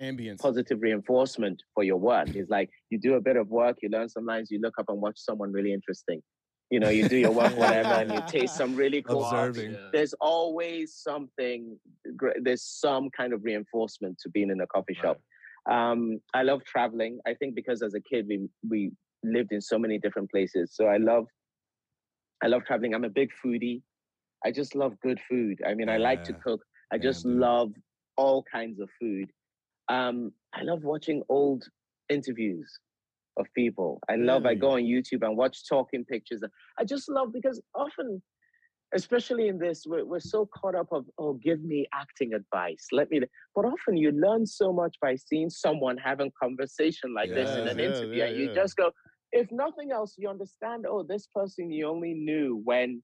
[0.00, 0.38] Ambience.
[0.38, 2.28] positive reinforcement for your work.
[2.34, 4.86] It's like you do a bit of work, you learn some lines, you look up
[4.88, 6.22] and watch someone really interesting.
[6.70, 9.24] You know, you do your work, whatever, and you taste some really cool.
[9.24, 9.72] Observing.
[9.72, 9.88] Yeah.
[9.92, 11.78] There's always something,
[12.16, 15.20] gr- there's some kind of reinforcement to being in a coffee shop.
[15.70, 17.20] Um, I love traveling.
[17.26, 18.92] I think because as a kid we we
[19.22, 21.26] lived in so many different places, so I love
[22.42, 22.94] I love traveling.
[22.94, 23.82] I'm a big foodie.
[24.44, 25.60] I just love good food.
[25.66, 26.60] I mean, I like to cook.
[26.92, 27.38] I Damn, just dude.
[27.38, 27.72] love
[28.16, 29.30] all kinds of food.
[29.88, 31.64] Um, I love watching old
[32.08, 32.78] interviews
[33.36, 34.00] of people.
[34.08, 34.46] I love.
[34.46, 34.74] I go mm.
[34.74, 36.42] on YouTube and watch talking pictures.
[36.78, 38.22] I just love because often,
[38.94, 42.86] especially in this, we're, we're so caught up of oh, give me acting advice.
[42.92, 43.20] Let me.
[43.54, 47.78] But often you learn so much by seeing someone having conversation like this in an
[47.78, 48.90] yeah, interview, yeah, and you just go.
[49.32, 50.86] If nothing else, you understand.
[50.88, 53.02] Oh, this person you only knew when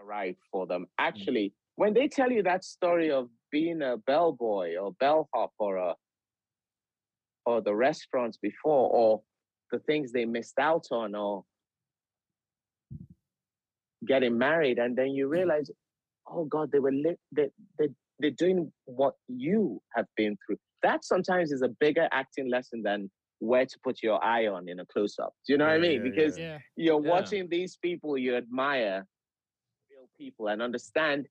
[0.00, 0.82] arrived for them.
[0.82, 0.86] Mm.
[0.98, 5.94] Actually, when they tell you that story of being a bellboy or bellhop or a
[7.48, 9.22] or the restaurants before or
[9.72, 11.44] the things they missed out on or
[14.06, 15.30] getting married and then you mm.
[15.30, 15.70] realize
[16.30, 17.88] oh god they were li- they, they,
[18.18, 20.56] they're doing what you have been through.
[20.82, 24.80] That sometimes is a bigger acting lesson than where to put your eye on in
[24.80, 25.32] a close-up.
[25.46, 26.04] Do you know what i mean?
[26.04, 26.58] yeah, because Yeah.
[26.76, 27.10] you're Yeah.
[27.14, 29.06] watching these people you admire
[29.90, 31.26] real people and understand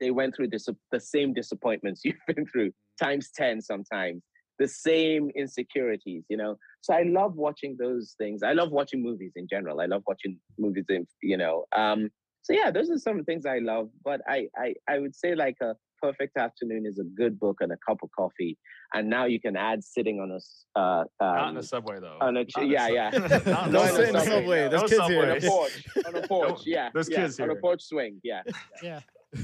[0.00, 3.04] they went through dis- the same disappointments you've been through mm.
[3.06, 4.22] times 10 sometimes
[4.62, 6.52] the same insecurities you know
[6.84, 10.32] so i love watching those things i love watching movies in general i love watching
[10.64, 12.00] movies in you know um
[12.46, 15.14] so yeah those are some of the things i love but i i, I would
[15.22, 15.72] say like a
[16.04, 18.54] perfect afternoon is a good book and a cup of coffee
[18.94, 20.40] and now you can add sitting on a
[20.82, 22.18] uh Not in um, the subway though.
[22.26, 23.10] on a Not yeah, sub- yeah.
[23.56, 24.40] Not No, the sit in the subway.
[24.40, 24.62] subway.
[24.64, 25.22] No There's kids here.
[25.22, 25.74] on a porch
[26.08, 28.42] on a porch yeah there's yeah, kids on a porch swing yeah
[28.88, 29.00] Yeah.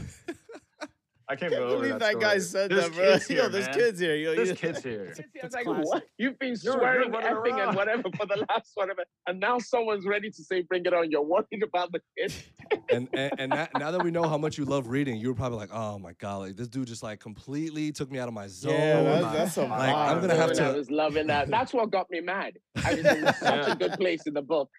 [1.31, 3.12] I can't, can't believe that, guy said There's that, bro.
[3.12, 3.74] kids Yo, there's man.
[3.74, 4.14] kids here.
[4.16, 5.05] Yo, There's kids here.
[5.05, 5.85] It's It's like, classic.
[5.87, 6.03] what?
[6.16, 9.59] You've been You're- you're swearing, running effing, and whatever for the last whatever, and now
[9.59, 12.43] someone's ready to say, "Bring it on." You're worried about the kids.
[12.91, 15.35] And and, and that, now that we know how much you love reading, you were
[15.35, 18.35] probably like, oh my god, like this dude just like completely took me out of
[18.35, 18.72] my zone.
[18.72, 21.26] Yeah, that's, I- that's a Like, vibe, I'm gonna have And I to- was loving
[21.26, 21.49] that.
[21.49, 22.55] That's what got me mad.
[22.83, 24.70] I was in such a good place in the book.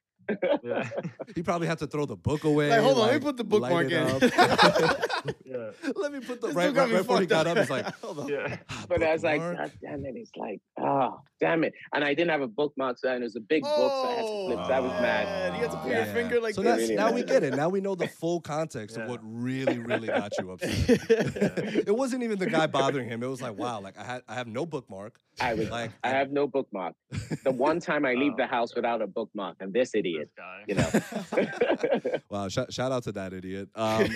[0.63, 0.89] Yeah.
[1.35, 2.69] he probably had to throw the book away.
[2.69, 4.03] Like, hold on, let me put the bookmark in.
[4.07, 4.21] up.
[5.45, 5.71] yeah.
[5.95, 7.57] Let me put the This right, right, right before he got up.
[7.57, 8.27] He's like, hold on.
[8.27, 8.57] Yeah.
[8.69, 9.41] ah, But I was like.
[9.41, 10.13] God damn it!
[10.15, 11.73] It's like, oh, damn it!
[11.93, 14.11] And I didn't have a bookmark, so and it was a big book, so I
[14.13, 14.67] had to flip.
[14.67, 15.25] So I was mad.
[15.25, 15.55] man.
[15.55, 16.05] You had to put Yeah.
[16.05, 16.77] your finger like so this.
[16.77, 17.55] Really now we get it.
[17.55, 19.03] Now we know the full context Yeah.
[19.03, 20.71] of what really, really got you upset.
[21.09, 23.23] it wasn't even the guy bothering him.
[23.23, 25.19] It was like, wow, like I had, I have no bookmark.
[25.41, 26.95] I was Like, I have no bookmark.
[27.43, 28.77] The one time I leave Oh the house God.
[28.79, 30.63] without a bookmark, and this This idiot, guy.
[30.67, 32.19] you know.
[32.29, 33.69] wow, sh- shout out to that idiot.
[33.75, 34.07] Um,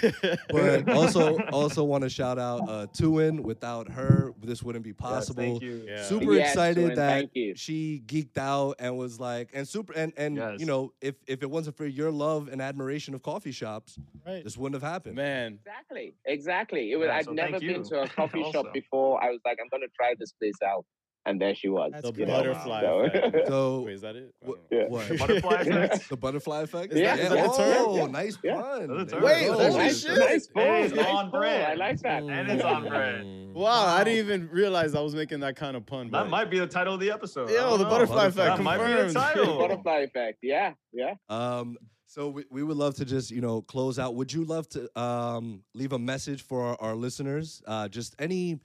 [0.50, 3.42] but also, also want to shout out uh, Tuin.
[3.44, 5.44] Without her, this wouldn't be Yes, possible.
[5.44, 5.86] thank you.
[5.88, 6.04] Yeah.
[6.04, 10.38] super Yes, excited Tuin, that she geeked out and was like and super and and
[10.38, 10.60] Yes.
[10.60, 14.44] you know if if it wasn't for your love and admiration of coffee shops Right.
[14.44, 16.92] this wouldn't have happened Man, Exactly, exactly.
[16.92, 17.08] It was.
[17.08, 19.24] Yeah, I'd so never been to a coffee shop before.
[19.24, 20.86] I was like, I'm gonna try this place out,
[21.26, 21.92] and there she was.
[21.94, 23.48] That's the you know, butterfly so- effect.
[23.48, 24.34] so Wait, is that it?
[24.44, 24.88] I wh- Yeah.
[24.90, 26.10] what The butterfly effect.
[26.10, 28.08] the butterfly effect Is yeah, that- is that the oh Yeah.
[28.08, 28.62] nice Yeah.
[28.62, 29.20] pun That's the There term.
[29.22, 29.54] we Wait, go.
[29.54, 30.18] holy nice, shit.
[30.20, 31.40] nice pull, Hey, it's on pull.
[31.40, 31.64] brand.
[31.72, 32.24] I like that.
[32.24, 33.26] And it's on brand.
[33.26, 33.54] Mm.
[33.54, 36.10] Wow, I didn't even realize I was making that kind of pun.
[36.12, 37.50] That might be the title of the episode.
[37.50, 37.90] I Yo, the know.
[37.90, 38.44] butterfly Butterfly.
[38.46, 39.14] effect That might be the confirmed.
[39.16, 39.58] title.
[39.60, 40.38] Butterfly effect.
[40.42, 41.14] Yeah, yeah.
[41.30, 44.68] um so we, we would love to just you know close out would you love
[44.70, 48.60] to um leave a message for our, our listeners uh just any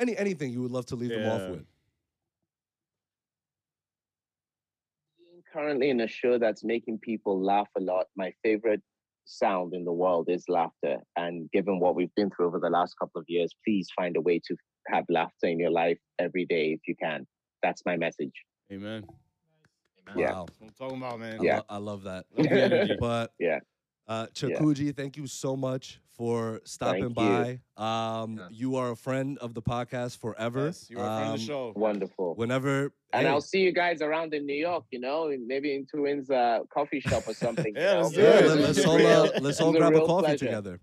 [0.00, 1.64] any anything you would love to leave them off with
[5.18, 8.80] Being currently in a show that's making people laugh a lot, my favorite
[9.24, 10.98] sound in the world is laughter.
[11.16, 14.20] And given what we've been through over the last couple of years, please find a
[14.20, 14.56] way to
[14.88, 17.26] have laughter in your life every day if you can.
[17.62, 18.32] That's my message.
[18.72, 19.04] Amen.
[20.08, 20.18] Amen.
[20.18, 20.32] Yeah.
[20.32, 21.40] wow That's what I'm talking about, man.
[21.40, 21.56] I, Yeah.
[21.58, 22.96] lo- I love that Love the energy.
[22.98, 23.60] but Yeah.
[24.12, 27.60] Uh, Chukwudi, thank you so much for stopping Thank by.
[27.88, 28.48] Um, Yeah.
[28.50, 30.66] You are a friend of the podcast forever.
[30.66, 31.72] Yes, you are a friend of the Um, show.
[31.74, 32.34] Wonderful.
[32.34, 35.18] Whenever, And hey, I'll see you guys around in New York, you know,
[35.52, 37.72] maybe in Twins uh, coffee shop or something.
[37.76, 38.00] you Yeah, know?
[38.02, 38.46] let's do yeah, it.
[38.60, 40.46] let, us all uh, let's all it's a grab a coffee pleasure.
[40.46, 40.74] together.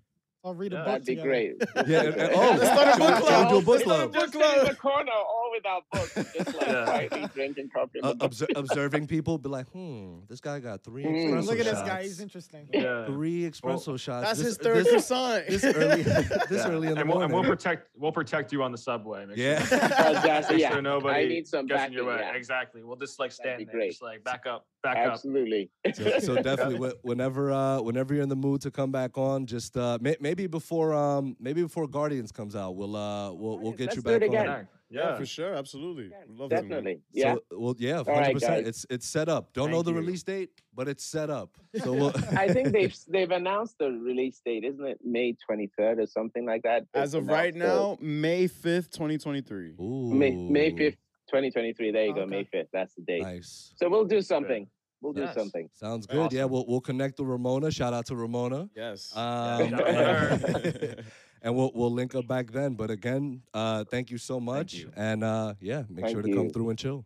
[0.46, 1.28] I'll read a book That'd be together.
[1.30, 1.56] great.
[1.90, 3.50] Yeah, and- and- oh, Let's start a book shall we club.
[3.50, 4.14] do a book Let's start a club?
[4.14, 6.86] book Just in the corner, all without books, just like Yeah.
[6.86, 8.00] quietly drinking coffee.
[8.02, 11.66] Uh, the obser- observing people, be like, hmm, this guy got three espresso Look at
[11.66, 11.90] this shots.
[11.90, 12.04] guy.
[12.04, 12.70] He's interesting.
[12.74, 13.06] Yeah.
[13.08, 14.26] Three espresso shots.
[14.28, 15.48] That's this, his third this, croissant.
[15.48, 16.70] this early, this Yeah.
[16.70, 17.24] early in the and we'll, morning.
[17.24, 19.26] and we'll protect we'll protect you on the subway.
[19.26, 19.62] Make Yeah.
[19.66, 20.72] Sure, Exactly, make yeah.
[20.72, 22.32] sure nobody I need some gets in your backing, way.
[22.32, 22.38] yeah.
[22.38, 22.84] Exactly.
[22.84, 25.14] We'll just like stand there, just like back up, back up.
[25.14, 25.70] Absolutely.
[25.94, 29.78] so, so definitely, whenever uh, whenever you're in the mood to come back on, just
[29.78, 33.96] uh, may- maybe before um, maybe before Guardians comes out, we'll uh, we'll we'll get
[33.96, 34.48] you let's do it back again.
[34.50, 34.68] on.
[34.92, 35.18] Yeah, Yeah.
[35.20, 36.10] for sure, absolutely.
[36.30, 36.64] Love to, man.
[36.64, 37.00] Definitely.
[37.14, 37.36] Yeah.
[37.36, 38.56] So, well, yeah, hundred right, percent.
[38.66, 38.68] guys.
[38.68, 39.54] It's it's set up.
[39.54, 39.98] Don't know the you.
[39.98, 41.52] release date, but it's set up.
[41.84, 44.98] So we'll, I think they've they've announced the release date, isn't it?
[45.04, 46.86] May twenty third or something like that.
[46.96, 49.74] As They've of right announced now, May 5th, 2023.
[49.78, 50.98] the- May May fifth,
[51.30, 51.92] twenty twenty three.
[51.92, 52.70] There you go, May fifth.
[52.74, 53.22] That's the date.
[53.22, 53.74] Nice.
[53.76, 54.68] So we'll do something.
[55.02, 55.70] We'll do something.
[55.74, 56.34] Sounds good.
[56.34, 57.72] Yeah, we'll we'll connect with Ramona.
[57.72, 58.70] Shout out to Ramona.
[58.76, 59.16] Yes.
[59.16, 60.96] Um, shout out to her.
[61.42, 62.74] and we'll we'll link up back then.
[62.74, 64.74] But again, uh, thank you so much.
[64.74, 64.92] you.
[64.96, 67.06] And uh, yeah, make Thank sure to come through and chill.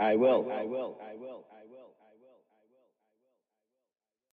[0.00, 0.50] I will.
[0.52, 0.98] I will.
[1.02, 1.46] I will.
[1.50, 1.57] I will.